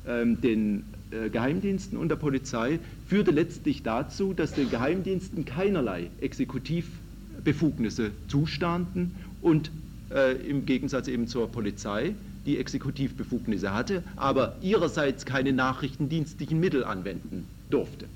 [0.07, 8.12] ähm, den äh, Geheimdiensten und der Polizei führte letztlich dazu, dass den Geheimdiensten keinerlei Exekutivbefugnisse
[8.29, 9.70] zustanden und
[10.11, 12.14] äh, im Gegensatz eben zur Polizei
[12.47, 18.07] die Exekutivbefugnisse hatte, aber ihrerseits keine nachrichtendienstlichen Mittel anwenden durfte.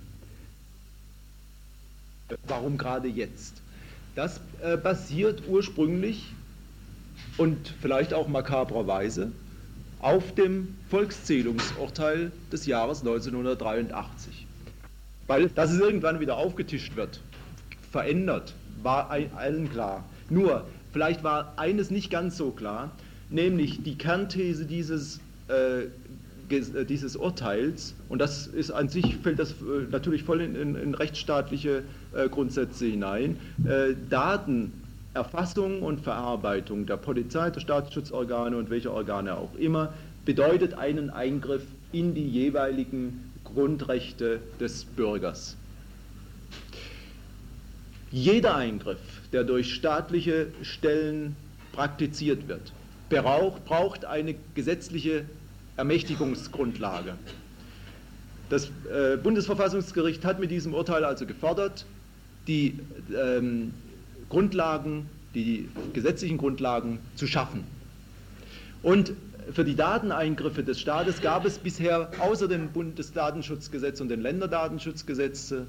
[2.46, 3.60] Warum gerade jetzt?
[4.14, 6.32] Das äh, basiert ursprünglich
[7.36, 9.32] und vielleicht auch makabrerweise
[10.00, 14.46] auf dem Volkszählungsurteil des Jahres 1983.
[15.26, 17.20] Weil, dass es irgendwann wieder aufgetischt wird,
[17.92, 20.04] verändert, war allen klar.
[20.28, 22.90] Nur, vielleicht war eines nicht ganz so klar,
[23.30, 25.82] nämlich die Kernthese dieses, äh,
[26.50, 30.74] äh, dieses Urteils, und das ist an sich, fällt das äh, natürlich voll in, in,
[30.74, 31.82] in rechtsstaatliche
[32.14, 39.54] äh, Grundsätze hinein, äh, Datenerfassung und Verarbeitung der Polizei, der Staatsschutzorgane und welcher Organe auch
[39.56, 39.92] immer,
[40.24, 41.62] bedeutet einen Eingriff
[41.92, 45.56] in die jeweiligen Grundrechte des Bürgers.
[48.12, 48.98] Jeder Eingriff,
[49.32, 51.36] der durch staatliche Stellen
[51.72, 52.72] praktiziert wird,
[53.10, 55.24] braucht, eine gesetzliche
[55.76, 57.14] Ermächtigungsgrundlage.
[58.48, 61.86] Das äh, Bundesverfassungsgericht hat mit diesem Urteil also gefordert,
[62.46, 62.78] die
[63.16, 63.72] ähm,
[64.28, 67.64] Grundlagen, die gesetzlichen Grundlagen zu schaffen.
[68.82, 69.12] Und
[69.52, 75.66] für die Dateneingriffe des Staates gab es bisher außer dem Bundesdatenschutzgesetz und den Länderdatenschutzgesetzen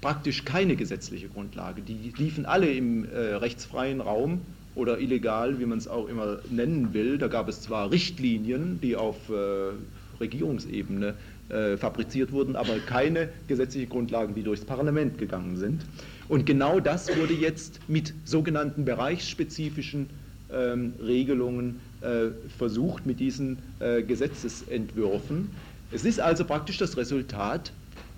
[0.00, 1.82] praktisch keine gesetzliche Grundlage.
[1.82, 4.40] Die liefen alle im äh, rechtsfreien Raum
[4.80, 7.18] oder illegal, wie man es auch immer nennen will.
[7.18, 9.72] Da gab es zwar Richtlinien, die auf äh,
[10.18, 11.14] Regierungsebene
[11.50, 15.82] äh, fabriziert wurden, aber keine gesetzlichen Grundlagen, die durchs Parlament gegangen sind.
[16.28, 20.08] Und genau das wurde jetzt mit sogenannten bereichsspezifischen
[20.52, 25.50] ähm, Regelungen äh, versucht, mit diesen äh, Gesetzesentwürfen.
[25.92, 27.72] Es ist also praktisch das Resultat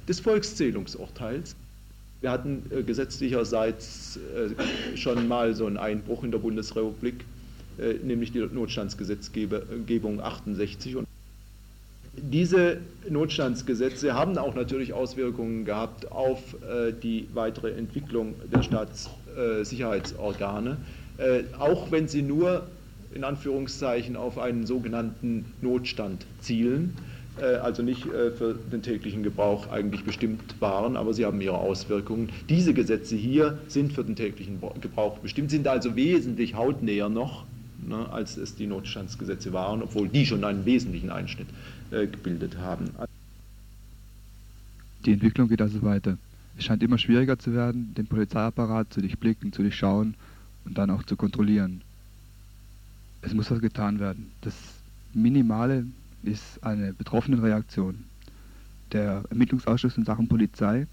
[0.09, 1.57] des Volkszählungsurteils
[2.22, 7.24] wir hatten äh, gesetzlicherseits äh, schon mal so einen Einbruch in der Bundesrepublik,
[7.78, 10.96] äh, nämlich die Notstandsgesetzgebung 68.
[10.96, 11.06] Und
[12.16, 12.78] diese
[13.11, 16.54] Notstandsgesetze haben auch natürlich Auswirkungen gehabt auf
[17.02, 20.76] die weitere Entwicklung der Staatssicherheitsorgane,
[21.58, 22.66] auch wenn sie nur
[23.14, 26.94] in Anführungszeichen auf einen sogenannten Notstand zielen.
[27.40, 31.59] Äh, also nicht äh, für den täglichen Gebrauch eigentlich bestimmt waren, aber sie haben ihre
[31.59, 32.29] Auswirkungen.
[32.49, 37.45] Diese Gesetze hier sind für den täglichen Gebrauch bestimmt, sind also wesentlich hautnäher noch,
[37.87, 41.49] ne, als es die Notstandsgesetze waren, obwohl die schon einen wesentlichen Einschnitt
[41.90, 42.90] äh, gebildet haben.
[45.07, 46.18] Die Entwicklung geht also weiter.
[46.59, 50.14] Es scheint immer schwieriger zu werden, den Polizeiapparat zu durchblicken, zu durchschauen
[50.66, 51.80] und dann auch zu kontrollieren.
[53.22, 54.30] Es muss was getan werden.
[54.43, 54.55] Das
[55.14, 55.87] minimale
[56.23, 58.05] ist eine betroffene Reaktion.
[58.93, 60.87] Der Ermittlungsausschuss in Sachen Polizei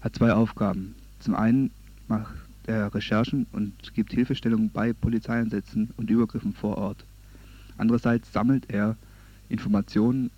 [0.00, 0.94] hat zwei Aufgaben.
[1.20, 1.70] Zum einen
[2.08, 2.34] macht
[2.66, 7.04] er Recherchen und gibt Hilfestellungen bei Polizeieinsätzen und Übergriffen vor Ort.
[7.76, 8.96] Andererseits sammelt er
[9.48, 10.30] Informationen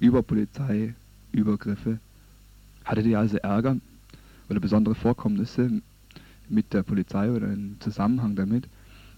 [0.00, 1.98] über Polizeiübergriffe.
[2.84, 3.76] Hattet ihr also Ärger
[4.48, 5.82] oder besondere Vorkommnisse
[6.48, 8.68] mit der Polizei oder im Zusammenhang damit,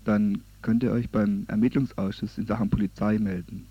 [0.05, 3.67] dann könnt ihr euch beim Ermittlungsausschuss in Sachen Polizei melden.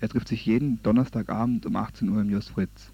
[0.00, 2.90] Er trifft sich jeden Donnerstagabend um 18 Uhr im Jos Fritz.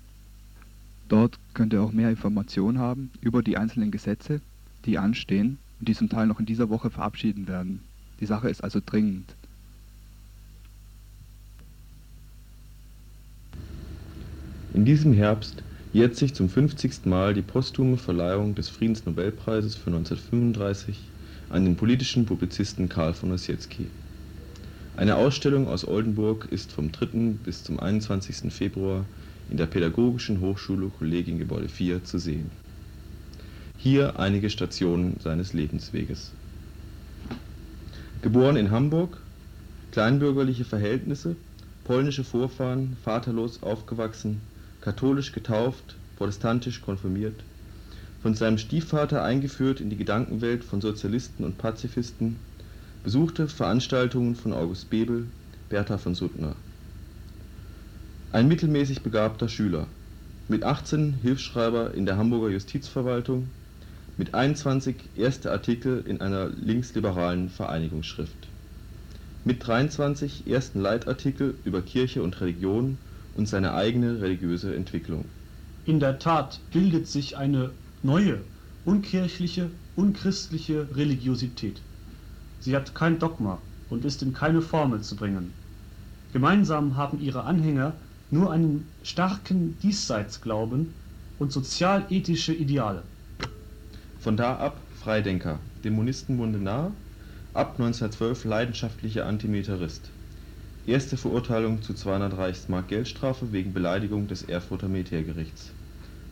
[1.09, 4.41] Dort könnt ihr auch mehr Informationen haben über die einzelnen Gesetze,
[4.85, 7.81] die anstehen und die zum Teil noch in dieser Woche verabschieden werden.
[8.21, 9.35] Die Sache ist also dringend.
[14.73, 17.07] In diesem Herbst jährt sich zum 50.
[17.07, 21.01] Mal die posthume Verleihung des Friedensnobelpreises für 1935
[21.51, 23.87] an den politischen Publizisten Karl von Ossietzky.
[24.97, 27.35] Eine Ausstellung aus Oldenburg ist vom 3.
[27.45, 28.53] bis zum 21.
[28.53, 29.05] Februar
[29.51, 32.51] in der Pädagogischen Hochschule Kollegiengebäude 4 zu sehen.
[33.79, 36.33] Hier einige Stationen seines Lebensweges.
[38.23, 39.19] Geboren in Hamburg,
[39.93, 41.37] kleinbürgerliche Verhältnisse,
[41.85, 44.41] polnische Vorfahren, vaterlos aufgewachsen
[44.87, 47.35] katholisch getauft, protestantisch konfirmiert,
[48.23, 52.37] von seinem Stiefvater eingeführt in die Gedankenwelt von Sozialisten und Pazifisten,
[53.03, 55.27] besuchte Veranstaltungen von August Bebel,
[55.69, 56.57] Bertha von Suttner.
[58.33, 59.87] Ein mittelmäßig begabter Schüler,
[60.49, 63.49] mit 18 Hilfsschreiber in der Hamburger Justizverwaltung,
[64.17, 68.49] mit 21 erste Artikel in einer linksliberalen Vereinigungsschrift,
[69.45, 72.99] mit 23 ersten Leitartikel über Kirche und Religion
[73.35, 75.25] und seine eigene religiöse Entwicklung.
[75.85, 77.71] In der Tat bildet sich eine
[78.03, 78.39] neue,
[78.85, 81.81] unkirchliche, unchristliche Religiosität.
[82.61, 83.59] Sie hat kein Dogma
[83.91, 85.53] und ist in keine Formel zu bringen.
[86.33, 87.93] Gemeinsam haben ihre Anhänger
[88.31, 90.89] nur einen starken Diesseitsglauben
[91.39, 93.03] und sozialethische Ideale.
[94.21, 96.91] Von da ab Freidenker, dem Monistenbunde nah,
[97.55, 100.11] ab 1912 leidenschaftlicher Antimilitarist.
[100.87, 105.71] Erste Verurteilung zu 200 Reichsmark Geldstrafe wegen Beleidigung des Erfurter Militärgerichts.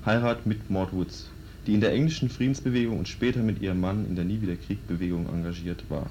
[0.05, 1.31] Heirat mit Mordwoods,
[1.67, 6.11] die in der englischen Friedensbewegung und später mit ihrem Mann in der Nie-wieder-Krieg-Bewegung engagiert war.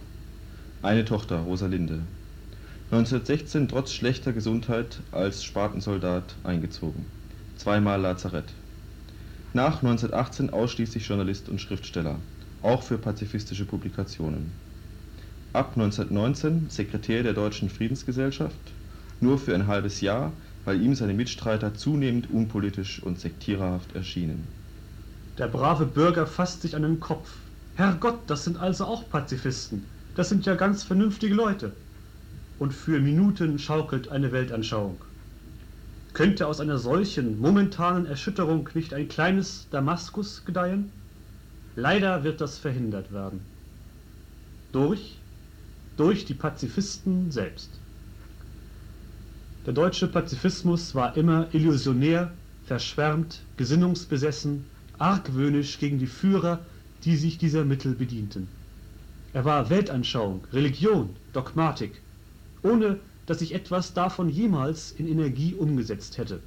[0.81, 2.07] Eine Tochter, Rosalinde.
[2.91, 7.05] 1916 trotz schlechter Gesundheit als Spartensoldat eingezogen.
[7.55, 8.53] Zweimal Lazarett.
[9.53, 12.19] Nach 1918 ausschließlich Journalist und Schriftsteller,
[12.61, 14.51] auch für pazifistische Publikationen
[15.53, 18.73] ab 1919 Sekretär der Deutschen Friedensgesellschaft,
[19.19, 20.33] nur für ein halbes Jahr,
[20.65, 24.47] weil ihm seine Mitstreiter zunehmend unpolitisch und sektiererhaft erschienen.
[25.37, 27.51] Der brave Bürger fasst sich an den Kopf.
[27.73, 29.87] Herrgott, das sind also auch Pazifisten.
[30.13, 31.75] Das sind ja ganz vernünftige Leute.
[32.59, 35.03] Und für Minuten schaukelt eine Weltanschauung.
[36.13, 40.91] Könnte aus einer solchen momentanen Erschütterung nicht ein kleines Damaskus gedeihen?
[41.75, 43.41] Leider wird das verhindert werden.
[44.71, 45.23] Durch
[45.95, 47.83] durch die Pazifisten selbst.
[49.65, 56.65] Der deutsche Pazifismus war immer illusionär, verschwärmt, gesinnungsbesessen, argwöhnisch gegen die Führer,
[57.03, 58.47] die sich dieser Mittel bedienten.
[59.31, 62.03] Er war Weltanschauung, Religion, Dogmatik,
[62.61, 66.43] ohne dass sich etwas davon jemals in Energie umgesetzt hätte.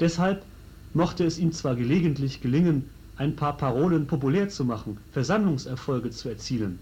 [0.00, 0.46] Deshalb
[0.92, 6.80] mochte es ihm zwar gelegentlich gelingen, ein paar Parolen populär zu machen, Versammlungserfolge zu erzielen,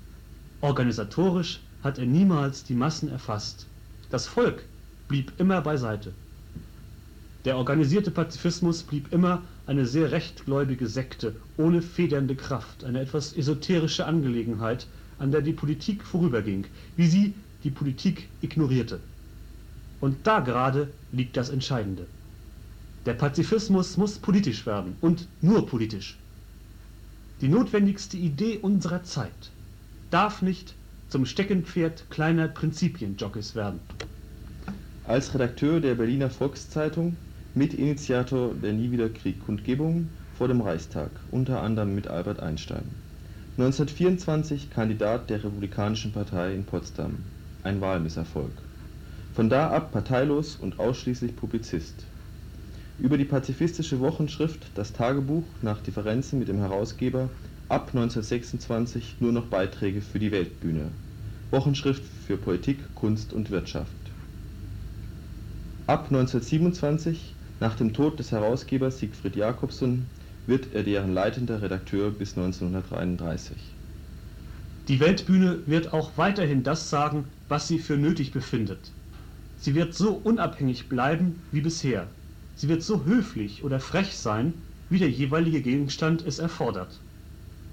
[0.60, 3.68] Organisatorisch hat er niemals die Massen erfasst.
[4.08, 4.68] Das Volk
[5.06, 6.14] blieb immer beiseite.
[7.44, 14.06] Der organisierte Pazifismus blieb immer eine sehr rechtgläubige Sekte ohne federnde Kraft, eine etwas esoterische
[14.06, 14.86] Angelegenheit,
[15.18, 19.00] an der die Politik vorüberging, wie sie die Politik ignorierte.
[20.00, 22.06] Und da gerade liegt das Entscheidende.
[23.06, 26.18] Der Pazifismus muss politisch werden und nur politisch.
[27.40, 29.52] Die notwendigste Idee unserer Zeit
[30.10, 30.74] darf nicht
[31.08, 33.80] zum Steckenpferd kleiner Prinzipienjockeys werden.
[35.04, 37.16] Als Redakteur der Berliner Volkszeitung,
[37.56, 42.84] Mitinitiator der Nie wieder Krieg Kundgebungen vor dem Reichstag, unter anderem mit Albert Einstein.
[43.56, 47.16] 1924 Kandidat der Republikanischen Partei in Potsdam,
[47.62, 48.52] ein Wahlmisserfolg.
[49.32, 52.04] Von da ab parteilos und ausschließlich Publizist.
[52.98, 57.30] Über die pazifistische Wochenschrift Das Tagebuch nach Differenzen mit dem Herausgeber
[57.70, 60.90] ab 1926 nur noch Beiträge für die Weltbühne,
[61.50, 63.96] Wochenschrift für Politik, Kunst und Wirtschaft.
[65.86, 70.10] Ab 1927, nach dem Tod des Herausgebers Siegfried Jacobson,
[70.46, 73.76] wird er deren leitender Redakteur bis 1933.
[74.88, 78.92] Die Weltbühne wird auch weiterhin das sagen, was sie für nötig befindet.
[79.56, 82.12] Sie wird so unabhängig bleiben wie bisher.
[82.54, 87.02] Sie wird so höflich oder frech sein, wie der jeweilige Gegenstand es erfordert.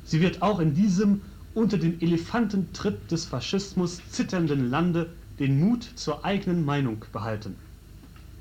[0.02, 1.22] Sie wird auch in diesem
[1.54, 7.58] unter dem Elefantentritt des Faschismus zitternden Lande den Mut zur eigenen Meinung behalten.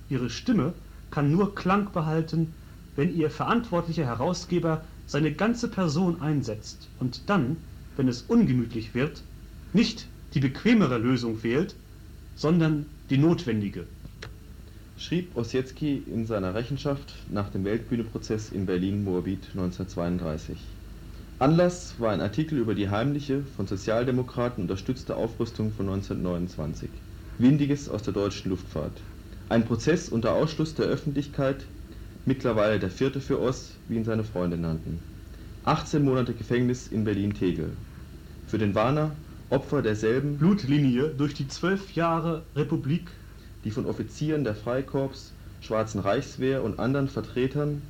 [0.09, 0.74] Ihre Stimme
[1.12, 2.54] kann nur Klang behalten,
[2.96, 7.58] wenn ihr verantwortlicher Herausgeber seine ganze Person einsetzt und dann,
[7.96, 9.22] wenn es ungemütlich wird,
[9.72, 11.76] nicht die bequemere Lösung wählt,
[12.34, 13.86] sondern die notwendige.
[14.96, 20.58] Schrieb Ossietzky in seiner Rechenschaft nach dem Weltbühneprozess in Berlin-Moabit 1932.
[21.38, 26.90] Anlass war ein Artikel über die heimliche, von Sozialdemokraten unterstützte Aufrüstung von 1929.
[27.36, 29.02] Windiges aus der deutschen Luftfahrt.
[29.53, 31.66] Ein Prozess unter Ausschluss der Öffentlichkeit,
[32.24, 34.98] mittlerweile der vierte für Oss, wie ihn seine Freunde nannten.
[35.64, 37.68] 18 Monate Gefängnis in Berlin-Tegel.
[38.46, 39.11] Für den Warner,
[39.50, 43.11] Opfer derselben Blutlinie durch die zwölf Jahre Republik,
[43.64, 47.82] die von Offizieren der Freikorps, Schwarzen Reichswehr und anderen Vertretern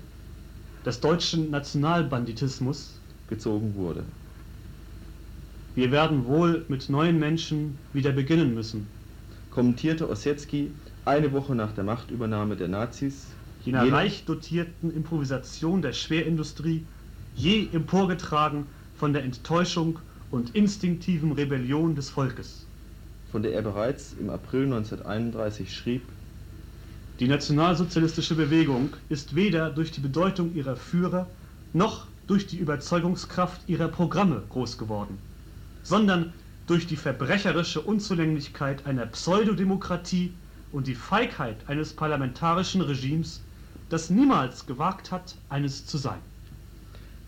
[0.85, 2.99] des deutschen Nationalbanditismus
[3.29, 4.03] gezogen wurde.
[5.77, 8.89] Wir werden wohl mit neuen Menschen wieder beginnen müssen.
[9.51, 10.73] Kommentierte Ossietzky
[11.05, 13.27] eine Woche nach der Machtübernahme der Nazis,
[13.65, 16.87] jener reich dotierten Improvisation der Schwerindustrie,
[17.35, 19.99] je emporgetragen von der Enttäuschung
[20.31, 22.67] und instinktiven Rebellion des Volkes.
[23.31, 26.03] Von der er bereits im April 1931 schrieb,
[27.21, 31.31] die nationalsozialistische Bewegung ist weder durch die Bedeutung ihrer Führer
[31.73, 35.19] noch durch die Überzeugungskraft ihrer Programme groß geworden,
[35.83, 36.33] sondern
[36.67, 40.35] durch die verbrecherische Unzulänglichkeit einer Pseudodemokratie
[40.73, 43.41] und die Feigheit eines parlamentarischen Regimes,
[43.89, 46.21] das niemals gewagt hat, eines zu sein.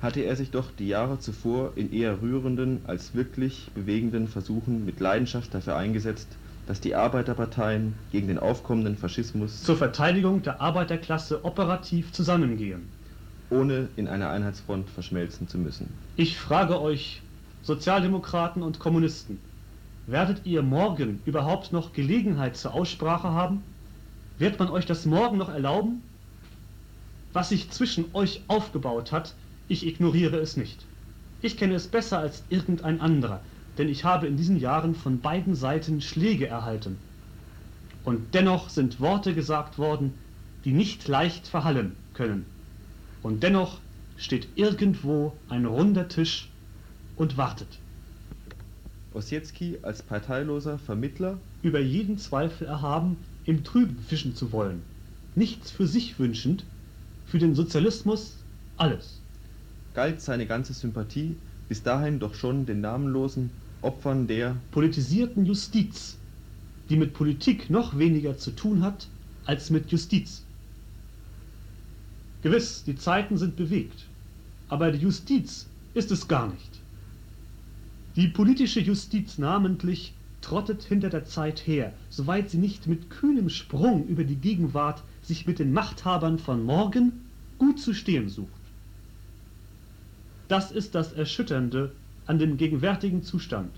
[0.00, 5.00] Hatte er sich doch die Jahre zuvor in eher rührenden als wirklich bewegenden Versuchen mit
[5.00, 6.36] Leidenschaft dafür eingesetzt,
[6.66, 12.88] dass die Arbeiterparteien gegen den aufkommenden Faschismus zur Verteidigung der Arbeiterklasse operativ zusammengehen
[13.50, 15.88] ohne in einer Einheitsfront verschmelzen zu müssen.
[16.16, 17.22] Ich frage euch,
[17.62, 19.38] Sozialdemokraten und Kommunisten,
[20.06, 23.62] werdet ihr morgen überhaupt noch Gelegenheit zur Aussprache haben?
[24.38, 26.02] Wird man euch das morgen noch erlauben?
[27.32, 29.34] Was sich zwischen euch aufgebaut hat,
[29.68, 30.78] ich ignoriere es nicht.
[31.40, 33.40] Ich kenne es besser als irgendein anderer,
[33.78, 36.96] denn ich habe in diesen Jahren von beiden Seiten Schläge erhalten.
[38.04, 40.12] Und dennoch sind Worte gesagt worden,
[40.64, 42.44] die nicht leicht verhallen können.
[43.22, 43.78] Und dennoch
[44.16, 46.48] steht irgendwo ein runder Tisch
[47.16, 47.78] und wartet.
[49.14, 54.82] Ossietzky als parteiloser Vermittler über jeden Zweifel erhaben, im Trüben fischen zu wollen,
[55.34, 56.66] nichts für sich wünschend,
[57.24, 58.44] für den Sozialismus
[58.76, 59.22] alles.
[59.92, 63.50] Galt seine ganze Sympathie bis dahin doch schon den namenlosen
[63.80, 66.18] Opfern der politisierten Justiz,
[66.88, 69.10] die mit Politik noch weniger zu tun hat
[69.44, 70.46] als mit Justiz.
[72.42, 74.10] Gewiss, die Zeiten sind bewegt,
[74.68, 76.83] aber die Justiz ist es gar nicht.
[78.16, 84.06] Die politische Justiz namentlich trottet hinter der Zeit her, soweit sie nicht mit kühnem Sprung
[84.06, 87.12] über die Gegenwart sich mit den Machthabern von morgen
[87.58, 88.50] gut zu stehen sucht.
[90.48, 91.96] Das ist das Erschütternde
[92.26, 93.70] an dem gegenwärtigen Zustand.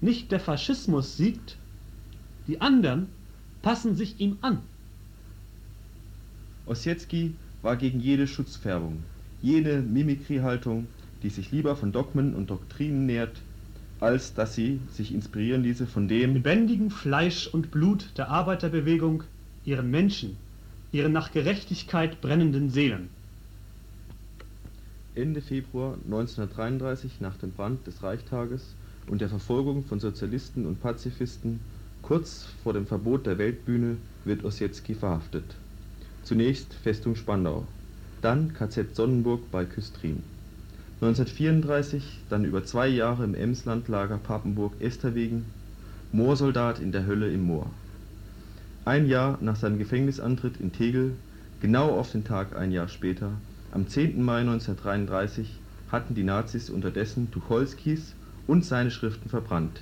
[0.00, 1.56] Nicht der Faschismus siegt,
[2.46, 3.08] die anderen
[3.62, 4.58] passen sich ihm an.
[6.66, 9.02] Ossietzky war gegen jede Schutzfärbung,
[9.40, 10.86] jene Mimikry-Haltung,
[11.22, 13.40] die sich lieber von Dogmen und Doktrinen nährt,
[14.00, 19.22] als dass sie sich inspirieren ließe von dem lebendigen Fleisch und Blut der Arbeiterbewegung,
[19.64, 20.36] ihren Menschen,
[20.90, 23.08] ihren nach Gerechtigkeit brennenden Seelen.
[25.14, 28.74] Ende Februar 1933, nach dem Brand des Reichstages
[29.08, 31.60] und der Verfolgung von Sozialisten und Pazifisten,
[32.00, 35.44] kurz vor dem Verbot der Weltbühne, wird Ossietzky verhaftet
[36.22, 37.66] Zunächst Festung Spandau,
[38.20, 40.22] dann KZ Sonnenburg bei Küstrin.
[41.02, 42.00] 1934
[42.30, 45.44] dann über zwei Jahre im Emslandlager Papenburg-Esterwegen,
[46.12, 47.66] Moorsoldat in der Hölle im Moor.
[48.84, 51.16] Ein Jahr nach seinem Gefängnisantritt in Tegel,
[51.60, 53.32] genau auf den Tag ein Jahr später,
[53.72, 54.22] am 10.
[54.22, 55.48] Mai 1933,
[55.90, 58.14] hatten die Nazis unterdessen Tucholskis
[58.46, 59.80] und seine Schriften verbrannt,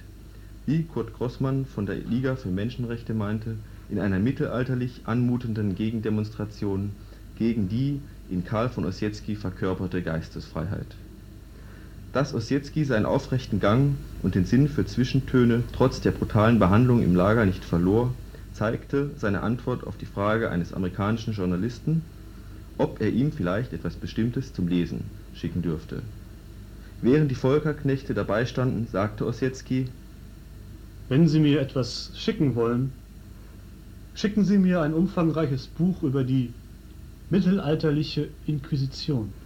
[0.64, 3.56] wie Kurt Grossmann von der Liga für Menschenrechte meinte
[3.90, 6.92] in einer mittelalterlich anmutenden Gegendemonstration
[7.36, 8.00] gegen die
[8.30, 10.86] in Karl von Ossietzky verkörperte Geistesfreiheit.
[12.12, 17.14] Dass Ossietzky seinen aufrechten Gang und den Sinn für Zwischentöne trotz der brutalen Behandlung im
[17.14, 18.14] Lager nicht verlor,
[18.52, 22.02] zeigte seine Antwort auf die Frage eines amerikanischen Journalisten,
[22.78, 26.02] ob er ihm vielleicht etwas Bestimmtes zum Lesen schicken dürfte.
[27.00, 29.86] Während die Volkerknechte dabei standen, sagte Ossietzky,
[31.08, 32.92] Wenn Sie mir etwas schicken wollen,
[34.12, 36.52] Schicken Sie mir ein umfangreiches Buch über die
[37.30, 39.39] mittelalterliche Inquisition.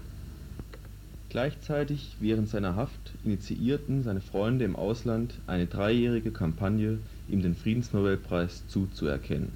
[1.34, 8.68] Gleichzeitig während seiner Haft initiierten seine Freunde im Ausland eine dreijährige Kampagne, ihm den Friedensnobelpreis
[8.68, 9.50] zuzuerkennen.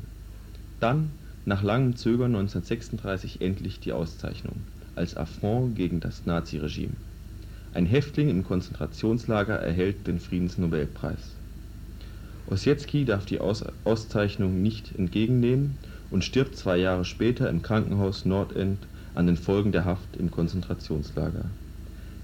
[0.81, 1.11] Dann,
[1.45, 4.57] nach langem Zögern 1936 endlich die Auszeichnung
[4.97, 6.95] als Affront gegen das Naziregime.
[7.72, 11.37] Ein Häftling im Konzentrationslager erhält den Friedensnobelpreis
[12.49, 15.76] Ossietzky darf die Auszeichnung nicht entgegennehmen
[16.11, 21.51] und stirbt zwei Jahre später im Krankenhaus Nordend an den Folgen der Haft im Konzentrationslager.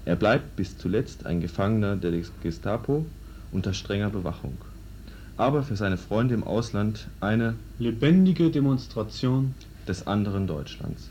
[0.05, 2.11] Er bleibt bis zuletzt ein Gefangener der
[2.43, 3.05] Gestapo
[3.51, 4.57] unter strenger Bewachung,
[5.35, 9.55] aber für seine Freunde im Ausland eine lebendige Demonstration
[9.87, 11.09] des anderen Deutschlands.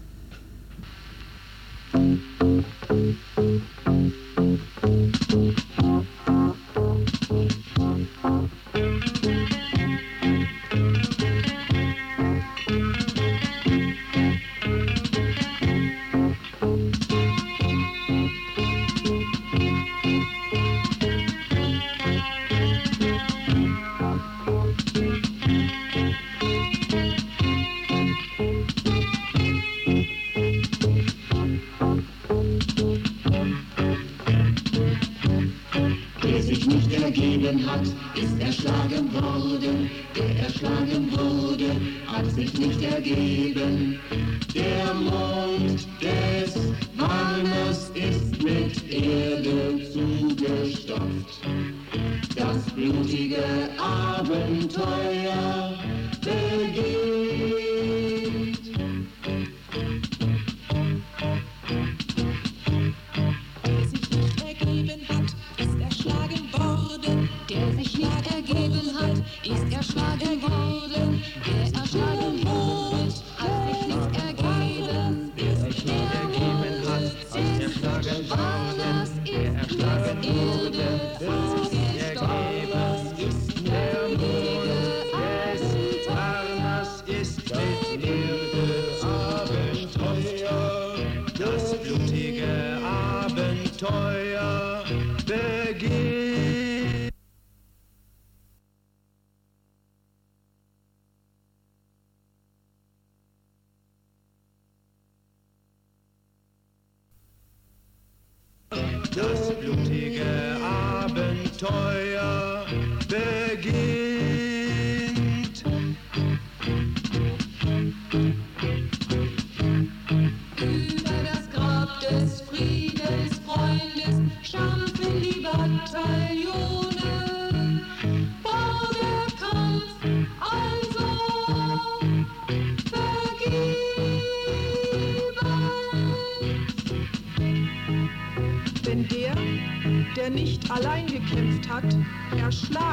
[52.36, 53.44] Das blutige
[53.78, 55.74] Abenteuer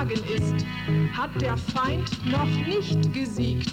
[0.01, 0.65] erschlagen ist,
[1.15, 3.71] hat der Feind noch nicht gesiegt.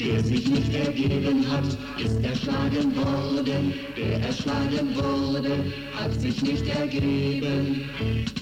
[0.00, 1.64] Der sich nicht ergeben hat,
[1.98, 3.74] ist erschlagen worden.
[3.96, 7.88] Der erschlagen wurde, hat sich nicht ergeben.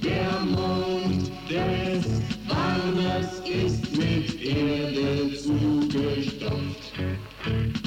[0.03, 6.93] Der Mond des Warners ist mit Erde zugestopft.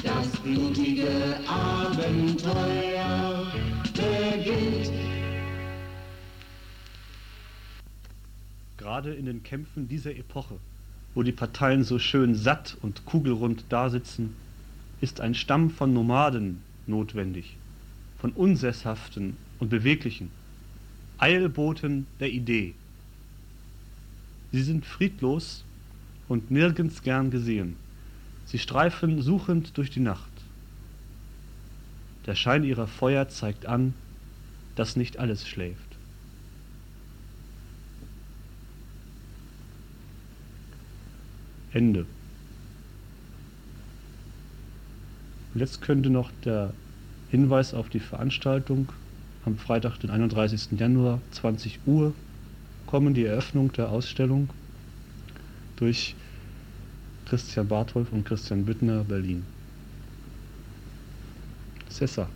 [0.02, 1.08] Das blutige
[1.46, 3.35] Abenteuer
[8.96, 10.54] Gerade in den Kämpfen dieser Epoche,
[11.14, 14.34] wo die Parteien so schön satt und kugelrund dasitzen,
[15.02, 17.58] ist ein Stamm von Nomaden notwendig,
[18.18, 20.30] von Unsesshaften und Beweglichen,
[21.18, 22.72] Eilboten der Idee.
[24.52, 25.62] Sie sind friedlos
[26.26, 27.76] und nirgends gern gesehen.
[28.46, 30.32] Sie streifen suchend durch die Nacht.
[32.24, 33.92] Der Schein ihrer Feuer zeigt an,
[34.74, 35.85] dass nicht alles schläft.
[41.76, 42.06] Ende.
[45.52, 46.72] Und jetzt könnte noch der
[47.30, 48.88] Hinweis auf die Veranstaltung
[49.44, 50.78] am Freitag, den 31.
[50.78, 52.14] Januar, 20 Uhr,
[52.86, 54.48] kommen, die Eröffnung der Ausstellung
[55.76, 56.14] durch
[57.26, 59.44] Christian Bartolf und Christian Büttner, Berlin.
[61.90, 62.28] Sessa.